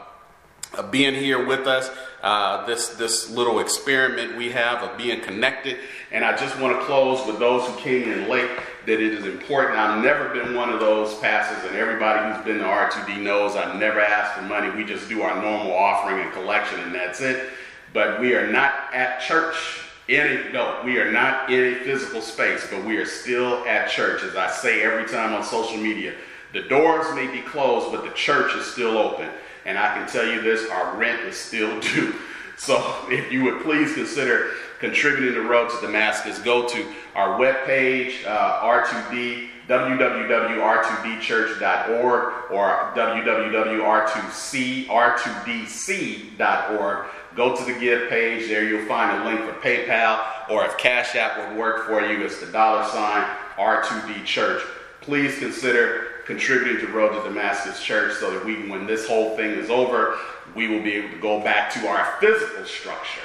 uh, 0.76 0.84
being 0.90 1.14
here 1.14 1.46
with 1.46 1.68
us. 1.68 1.90
Uh, 2.22 2.66
this 2.66 2.90
this 2.96 3.30
little 3.30 3.60
experiment 3.60 4.36
we 4.36 4.50
have 4.50 4.82
of 4.82 4.98
being 4.98 5.22
connected, 5.22 5.78
and 6.12 6.26
I 6.26 6.36
just 6.36 6.60
want 6.60 6.80
to 6.80 6.86
close 6.86 7.26
with 7.28 7.38
those 7.38 7.68
who 7.68 7.78
came 7.78 8.12
in 8.12 8.28
late. 8.28 8.50
That 8.86 9.02
it 9.02 9.14
is 9.14 9.26
important. 9.26 9.80
I've 9.80 10.04
never 10.04 10.30
been 10.30 10.56
one 10.56 10.70
of 10.70 10.80
those 10.80 11.18
pastors, 11.20 11.68
and 11.70 11.76
everybody 11.76 12.34
who's 12.34 12.46
been 12.46 12.60
to 12.60 12.66
R2D 12.66 13.22
knows 13.22 13.56
I've 13.56 13.80
never 13.80 14.00
asked 14.00 14.38
for 14.38 14.44
money. 14.44 14.70
We 14.76 14.84
just 14.84 15.10
do 15.10 15.22
our 15.22 15.42
normal 15.42 15.74
offering 15.74 16.22
and 16.22 16.32
collection, 16.34 16.80
and 16.82 16.94
that's 16.94 17.22
it. 17.22 17.50
But 17.94 18.20
we 18.20 18.36
are 18.36 18.52
not 18.52 18.94
at 18.94 19.22
church 19.22 19.85
in 20.08 20.28
a, 20.28 20.52
no, 20.52 20.82
we 20.84 21.00
are 21.00 21.12
not 21.12 21.52
in 21.52 21.74
a 21.74 21.80
physical 21.84 22.22
space, 22.22 22.68
but 22.70 22.84
we 22.84 22.98
are 22.98 23.06
still 23.06 23.66
at 23.66 23.90
church. 23.90 24.24
As 24.24 24.36
I 24.36 24.52
say 24.52 24.84
every 24.84 25.06
time 25.06 25.34
on 25.34 25.44
social 25.44 25.78
media, 25.78 26.14
the 26.54 26.62
doors 26.62 27.14
may 27.16 27.28
be 27.28 27.42
closed, 27.42 27.92
but 27.92 28.04
the 28.04 28.12
church 28.12 28.56
is 28.56 28.66
still 28.66 28.98
open. 28.98 29.30
And 29.66 29.78
I 29.78 29.96
can 29.96 30.08
tell 30.08 30.26
you 30.26 30.42
this, 30.42 30.70
our 30.70 30.96
rent 30.96 31.22
is 31.22 31.36
still 31.36 31.80
due. 31.80 32.14
So 32.58 33.06
if 33.10 33.32
you 33.32 33.44
would 33.46 33.64
please 33.64 33.94
consider 33.94 34.52
contributing 34.86 35.34
to 35.34 35.42
Road 35.42 35.70
to 35.72 35.82
Damascus, 35.82 36.40
go 36.40 36.66
to 36.68 36.86
our 37.16 37.40
webpage, 37.40 38.24
uh, 38.26 38.62
R2D, 38.62 39.50
www.r2dchurch.org 39.68 42.52
or 42.52 42.92
www.r2c, 42.96 44.88
r2dc.org 44.88 47.06
Go 47.36 47.56
to 47.56 47.64
the 47.66 47.74
give 47.78 48.10
page. 48.10 48.48
There 48.48 48.64
you'll 48.64 48.88
find 48.88 49.22
a 49.22 49.26
link 49.26 49.42
for 49.42 49.52
PayPal, 49.60 50.50
or 50.50 50.66
if 50.66 50.78
Cash 50.78 51.16
App 51.16 51.38
would 51.38 51.58
work 51.58 51.86
for 51.86 52.02
you, 52.02 52.24
it's 52.24 52.40
the 52.40 52.46
dollar 52.46 52.86
sign 52.86 53.28
R2D 53.58 54.24
Church. 54.24 54.62
Please 55.02 55.38
consider 55.40 56.22
contributing 56.26 56.80
to 56.86 56.94
Road 56.94 57.14
to 57.14 57.22
Damascus 57.28 57.84
Church 57.84 58.14
so 58.14 58.32
that 58.32 58.46
we, 58.46 58.70
when 58.70 58.86
this 58.86 59.06
whole 59.06 59.36
thing 59.36 59.52
is 59.52 59.70
over, 59.70 60.18
we 60.56 60.70
will 60.70 60.82
be 60.82 60.94
able 60.94 61.10
to 61.10 61.20
go 61.20 61.42
back 61.42 61.70
to 61.74 61.86
our 61.88 62.16
physical 62.22 62.64
structure 62.64 63.20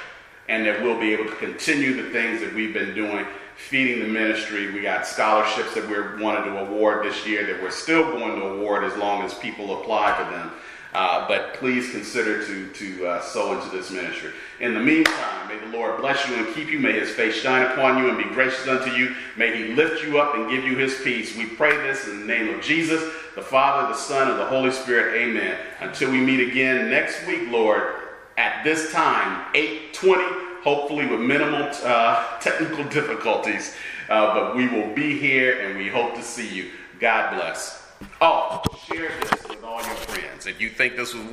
and 0.49 0.65
that 0.65 0.81
we'll 0.81 0.99
be 0.99 1.13
able 1.13 1.25
to 1.25 1.35
continue 1.35 1.93
the 1.93 2.09
things 2.09 2.41
that 2.41 2.53
we've 2.53 2.73
been 2.73 2.93
doing, 2.93 3.25
feeding 3.55 3.99
the 3.99 4.07
ministry. 4.07 4.71
We 4.71 4.81
got 4.81 5.07
scholarships 5.07 5.73
that 5.75 5.87
we're 5.89 6.19
wanted 6.19 6.45
to 6.45 6.57
award 6.57 7.05
this 7.05 7.25
year 7.25 7.45
that 7.45 7.61
we're 7.61 7.71
still 7.71 8.03
going 8.03 8.39
to 8.39 8.47
award 8.47 8.83
as 8.83 8.95
long 8.97 9.23
as 9.23 9.33
people 9.35 9.81
apply 9.81 10.15
for 10.15 10.29
them. 10.31 10.51
Uh, 10.93 11.25
but 11.25 11.53
please 11.53 11.89
consider 11.91 12.45
to, 12.45 12.67
to 12.73 13.07
uh, 13.07 13.21
sow 13.21 13.53
into 13.53 13.69
this 13.69 13.91
ministry. 13.91 14.31
In 14.59 14.73
the 14.73 14.79
meantime, 14.79 15.47
may 15.47 15.57
the 15.57 15.77
Lord 15.77 16.01
bless 16.01 16.27
you 16.27 16.35
and 16.35 16.53
keep 16.53 16.69
you. 16.69 16.79
May 16.79 16.99
his 16.99 17.11
face 17.11 17.35
shine 17.35 17.65
upon 17.71 17.97
you 17.97 18.09
and 18.09 18.17
be 18.17 18.25
gracious 18.25 18.67
unto 18.67 18.91
you. 18.91 19.15
May 19.37 19.55
he 19.55 19.73
lift 19.73 20.03
you 20.03 20.19
up 20.19 20.35
and 20.35 20.49
give 20.49 20.65
you 20.65 20.75
his 20.75 20.99
peace. 21.01 21.37
We 21.37 21.45
pray 21.45 21.77
this 21.77 22.09
in 22.09 22.19
the 22.19 22.25
name 22.25 22.53
of 22.53 22.61
Jesus, 22.61 23.01
the 23.35 23.41
Father, 23.41 23.87
the 23.87 23.97
Son, 23.97 24.31
and 24.31 24.39
the 24.39 24.45
Holy 24.45 24.71
Spirit. 24.71 25.15
Amen. 25.15 25.57
Until 25.79 26.11
we 26.11 26.19
meet 26.19 26.45
again 26.49 26.89
next 26.89 27.25
week, 27.25 27.49
Lord, 27.49 28.00
at 28.37 28.63
this 28.63 28.91
time, 28.91 29.45
820, 29.53 30.23
hopefully 30.63 31.05
with 31.07 31.19
minimal 31.19 31.69
uh, 31.83 32.37
technical 32.39 32.83
difficulties. 32.85 33.75
Uh, 34.09 34.33
but 34.33 34.55
we 34.55 34.67
will 34.67 34.93
be 34.93 35.17
here 35.17 35.61
and 35.61 35.77
we 35.77 35.87
hope 35.87 36.15
to 36.15 36.21
see 36.23 36.53
you. 36.53 36.71
God 36.99 37.35
bless. 37.35 37.81
Oh, 38.19 38.61
share 38.87 39.11
this 39.21 39.47
with 39.47 39.63
all 39.63 39.81
your 39.81 39.95
friends. 39.95 40.47
If 40.47 40.59
you 40.59 40.69
think 40.69 40.95
this 40.95 41.13
was 41.13 41.25